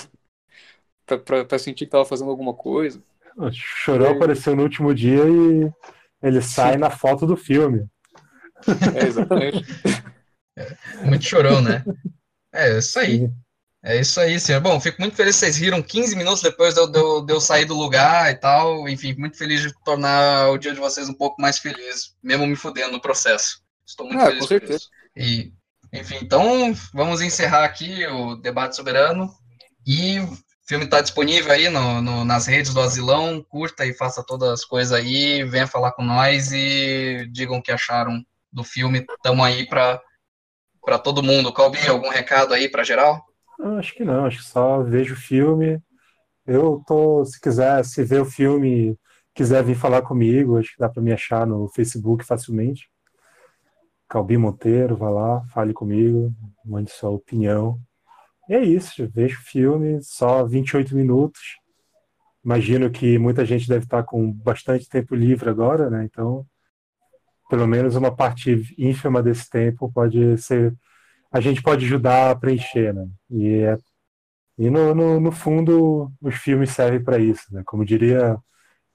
[1.05, 3.01] pra, pra, pra sentir que tava fazendo alguma coisa.
[3.37, 4.15] O Chorão e...
[4.15, 5.71] apareceu no último dia e
[6.21, 6.79] ele sai Sim.
[6.79, 7.87] na foto do filme.
[8.95, 9.63] É, exatamente.
[10.57, 11.83] É, muito chorão, né?
[12.53, 13.29] É, isso aí.
[13.87, 14.59] É isso aí, senhor.
[14.61, 17.31] Bom, fico muito feliz que vocês riram 15 minutos depois de eu, de, eu, de
[17.31, 18.89] eu, sair do lugar e tal.
[18.89, 22.55] Enfim, muito feliz de tornar o dia de vocês um pouco mais feliz, mesmo me
[22.55, 23.61] fudendo no processo.
[23.85, 24.89] Estou muito ah, feliz com, com isso.
[25.15, 25.53] E,
[25.93, 29.31] Enfim, então vamos encerrar aqui o debate soberano.
[29.85, 30.35] E o
[30.67, 33.45] filme está disponível aí no, no, nas redes do Asilão.
[33.47, 35.43] Curta e faça todas as coisas aí.
[35.43, 38.19] Venha falar com nós e digam o que acharam
[38.51, 39.05] do filme.
[39.07, 40.01] Estamos aí para
[41.03, 41.53] todo mundo.
[41.53, 43.23] Calbi, algum recado aí para geral?
[43.77, 45.81] Acho que não, acho que só vejo o filme.
[46.45, 48.97] Eu tô, se quiser, se ver o filme,
[49.33, 52.89] quiser vir falar comigo, acho que dá para me achar no Facebook facilmente.
[54.07, 56.33] Calbi Monteiro, vá lá, fale comigo,
[56.63, 57.79] mande sua opinião.
[58.47, 61.41] E é isso, vejo o filme, só 28 minutos.
[62.43, 66.05] Imagino que muita gente deve estar com bastante tempo livre agora, né?
[66.05, 66.45] Então,
[67.49, 70.73] pelo menos uma parte ínfima desse tempo pode ser.
[71.35, 73.09] A gente pode ajudar a preencher, né?
[73.29, 73.77] E, é,
[74.57, 77.61] e no, no, no fundo, os filmes servem para isso, né?
[77.65, 78.37] Como diria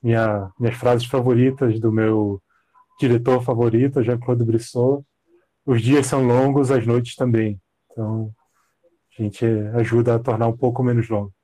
[0.03, 2.43] minha, minhas frases favoritas do meu
[2.99, 5.05] diretor favorito, Jean-Claude Brisson,
[5.67, 7.61] os dias são longos, as noites também.
[7.93, 8.33] Então,
[9.19, 9.45] a gente
[9.75, 11.35] ajuda a tornar um pouco menos longo.